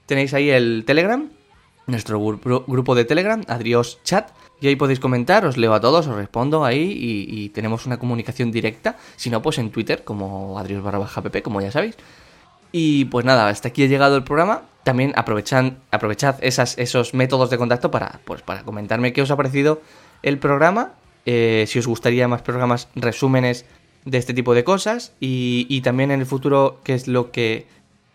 Tenéis 0.06 0.34
ahí 0.34 0.50
el 0.50 0.84
Telegram, 0.86 1.28
nuestro 1.88 2.20
grupo 2.20 2.94
de 2.94 3.04
Telegram, 3.06 3.42
Adrios 3.48 3.98
Chat. 4.04 4.30
Y 4.60 4.68
ahí 4.68 4.76
podéis 4.76 5.00
comentar, 5.00 5.44
os 5.44 5.56
leo 5.56 5.74
a 5.74 5.80
todos, 5.80 6.06
os 6.06 6.14
respondo 6.14 6.64
ahí 6.64 6.96
y, 6.96 7.48
tenemos 7.48 7.86
una 7.86 7.98
comunicación 7.98 8.52
directa. 8.52 8.98
Si 9.16 9.30
no, 9.30 9.42
pues 9.42 9.58
en 9.58 9.72
Twitter, 9.72 10.04
como 10.04 10.60
Adrios 10.60 10.84
barra 10.84 10.98
baja 10.98 11.22
pp, 11.22 11.42
como 11.42 11.60
ya 11.60 11.72
sabéis. 11.72 11.96
Y 12.78 13.06
pues 13.06 13.24
nada, 13.24 13.48
hasta 13.48 13.68
aquí 13.68 13.84
ha 13.84 13.86
llegado 13.86 14.18
el 14.18 14.22
programa. 14.22 14.60
También 14.84 15.14
aprovechan, 15.16 15.78
aprovechad 15.90 16.36
esas, 16.42 16.76
esos 16.76 17.14
métodos 17.14 17.48
de 17.48 17.56
contacto 17.56 17.90
para, 17.90 18.20
pues, 18.26 18.42
para 18.42 18.64
comentarme 18.64 19.14
qué 19.14 19.22
os 19.22 19.30
ha 19.30 19.36
parecido 19.36 19.80
el 20.22 20.36
programa, 20.36 20.92
eh, 21.24 21.64
si 21.66 21.78
os 21.78 21.86
gustaría 21.86 22.28
más 22.28 22.42
programas, 22.42 22.88
resúmenes 22.94 23.64
de 24.04 24.18
este 24.18 24.34
tipo 24.34 24.52
de 24.52 24.62
cosas 24.62 25.14
y, 25.20 25.80
también 25.80 26.10
en 26.10 26.20
el 26.20 26.26
futuro 26.26 26.82
qué 26.84 26.92
es 26.92 27.08
lo 27.08 27.30
que 27.30 27.66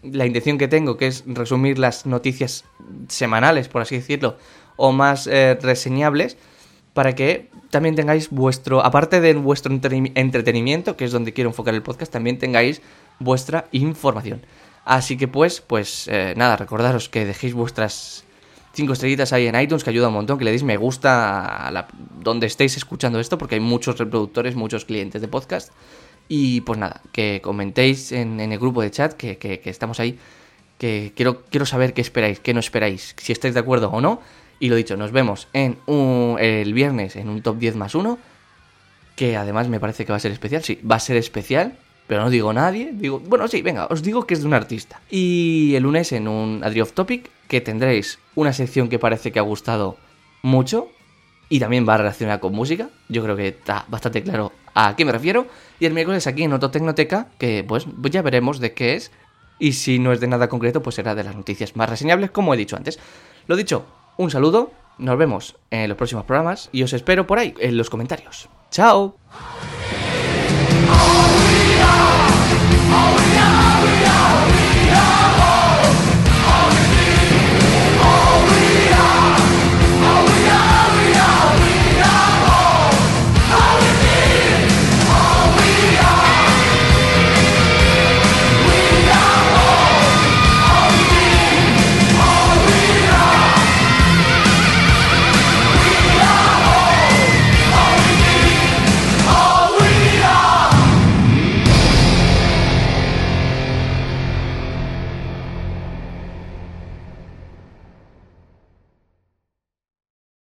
la 0.04 0.28
intención 0.28 0.60
que 0.60 0.68
tengo, 0.68 0.96
que 0.96 1.08
es 1.08 1.24
resumir 1.26 1.80
las 1.80 2.06
noticias 2.06 2.64
semanales, 3.08 3.68
por 3.68 3.82
así 3.82 3.96
decirlo, 3.96 4.38
o 4.76 4.92
más 4.92 5.26
eh, 5.26 5.58
reseñables, 5.60 6.38
para 6.94 7.16
que 7.16 7.50
también 7.72 7.96
tengáis 7.96 8.30
vuestro, 8.30 8.86
aparte 8.86 9.22
de 9.22 9.34
vuestro 9.34 9.74
entretenimiento, 9.74 10.98
que 10.98 11.06
es 11.06 11.12
donde 11.12 11.34
quiero 11.34 11.50
enfocar 11.50 11.74
el 11.74 11.82
podcast, 11.82 12.12
también 12.12 12.38
tengáis 12.38 12.84
vuestra 13.24 13.68
información. 13.72 14.42
Así 14.86 15.18
que 15.18 15.28
pues, 15.28 15.62
pues 15.62 16.08
eh, 16.08 16.34
nada, 16.36 16.58
recordaros 16.58 17.10
que 17.10 17.26
dejéis 17.26 17.54
vuestras 17.54 18.26
cinco 18.74 18.94
estrellitas 18.94 19.34
ahí 19.34 19.48
en 19.48 19.60
iTunes, 19.60 19.84
que 19.84 19.90
ayuda 19.90 20.08
un 20.08 20.16
montón, 20.16 20.38
que 20.38 20.46
le 20.46 20.52
deis 20.52 20.64
me 20.64 20.78
gusta 20.78 21.68
a 21.68 21.72
la, 21.72 21.88
donde 22.20 22.48
estéis 22.48 22.78
escuchando 22.78 23.20
esto, 23.20 23.38
porque 23.38 23.56
hay 23.56 23.62
muchos 23.62 23.98
reproductores, 23.98 24.56
muchos 24.56 24.86
clientes 24.86 25.22
de 25.22 25.28
podcast. 25.28 25.72
Y 26.28 26.62
pues 26.62 26.80
nada, 26.80 27.02
que 27.12 27.42
comentéis 27.44 28.12
en, 28.12 28.40
el 28.40 28.58
grupo 28.58 28.82
de 28.82 28.92
chat, 28.92 29.14
que, 29.14 29.62
estamos 29.66 30.00
ahí, 30.00 30.18
que 30.78 31.12
quiero, 31.16 31.44
quiero 31.46 31.66
saber 31.66 31.94
qué 31.94 32.02
esperáis, 32.02 32.40
qué 32.40 32.54
no 32.54 32.60
esperáis, 32.60 33.16
si 33.18 33.34
estáis 33.34 33.54
de 33.54 33.60
acuerdo 33.60 33.90
o 33.90 34.02
no. 34.02 34.22
Y 34.60 34.70
lo 34.70 34.76
dicho, 34.76 34.96
nos 34.96 35.12
vemos 35.12 35.48
en 35.54 35.78
el 36.40 36.74
viernes 36.74 37.16
en 37.16 37.30
un 37.30 37.42
top 37.42 37.58
10 37.58 37.76
más 37.76 37.96
1, 37.96 38.18
que 39.16 39.36
además 39.36 39.68
me 39.68 39.80
parece 39.80 40.06
que 40.06 40.12
va 40.12 40.18
a 40.18 40.20
ser 40.20 40.32
especial, 40.32 40.64
sí, 40.64 40.80
va 40.90 40.96
a 40.96 41.00
ser 41.00 41.18
especial, 41.18 41.78
pero 42.12 42.26
no 42.26 42.30
digo 42.30 42.52
nadie, 42.52 42.92
digo, 42.92 43.22
bueno, 43.22 43.48
sí, 43.48 43.62
venga, 43.62 43.88
os 43.90 44.04
digo 44.04 44.28
que 44.28 44.34
es 44.34 44.42
de 44.42 44.46
un 44.46 44.54
artista. 44.54 45.00
Y 45.10 45.76
el 45.76 45.84
lunes 45.84 46.12
en 46.12 46.28
un 46.28 46.62
Adri 46.62 46.84
Topic, 46.84 47.30
que 47.48 47.62
tendréis 47.62 48.20
una 48.36 48.52
sección 48.52 48.90
que 48.90 49.00
parece 49.00 49.32
que 49.32 49.40
ha 49.40 49.44
gustado 49.44 49.96
mucho 50.42 50.90
y 51.48 51.62
también 51.62 51.88
va 51.88 51.96
relacionada 51.96 52.42
con 52.42 52.52
música. 52.52 52.90
Yo 53.08 53.24
creo 53.24 53.38
que 53.38 53.48
está 53.48 53.86
bastante 53.88 54.22
claro 54.24 54.52
a 54.76 54.94
qué 54.98 55.06
me 55.06 55.14
refiero. 55.14 55.48
Y 55.80 55.86
el 55.86 55.94
miércoles 55.94 56.28
aquí 56.28 56.44
en 56.44 56.52
Otro 56.52 56.70
Tecnoteca, 56.70 57.30
que 57.38 57.64
pues 57.66 57.88
ya 58.10 58.22
veremos 58.22 58.60
de 58.60 58.74
qué 58.74 58.96
es. 58.96 59.14
Y 59.58 59.72
si 59.72 59.98
no 59.98 60.12
es 60.12 60.20
de 60.20 60.28
nada 60.28 60.50
concreto, 60.50 60.84
pues 60.84 60.98
será 60.98 61.16
de 61.16 61.24
las 61.24 61.38
noticias 61.38 61.78
más 61.78 61.90
reseñables, 61.90 62.32
como 62.32 62.54
he 62.54 62.58
dicho 62.58 62.76
antes. 62.76 63.00
Lo 63.48 63.56
dicho, 63.56 63.86
un 64.18 64.30
saludo, 64.32 64.74
nos 64.98 65.18
vemos 65.18 65.56
en 65.70 65.88
los 65.88 65.96
próximos 65.96 66.26
programas 66.26 66.68
y 66.74 66.84
os 66.84 66.92
espero 66.92 67.26
por 67.26 67.40
ahí, 67.40 67.54
en 67.62 67.78
los 67.78 67.90
comentarios. 67.90 68.50
¡Chao! 68.70 69.16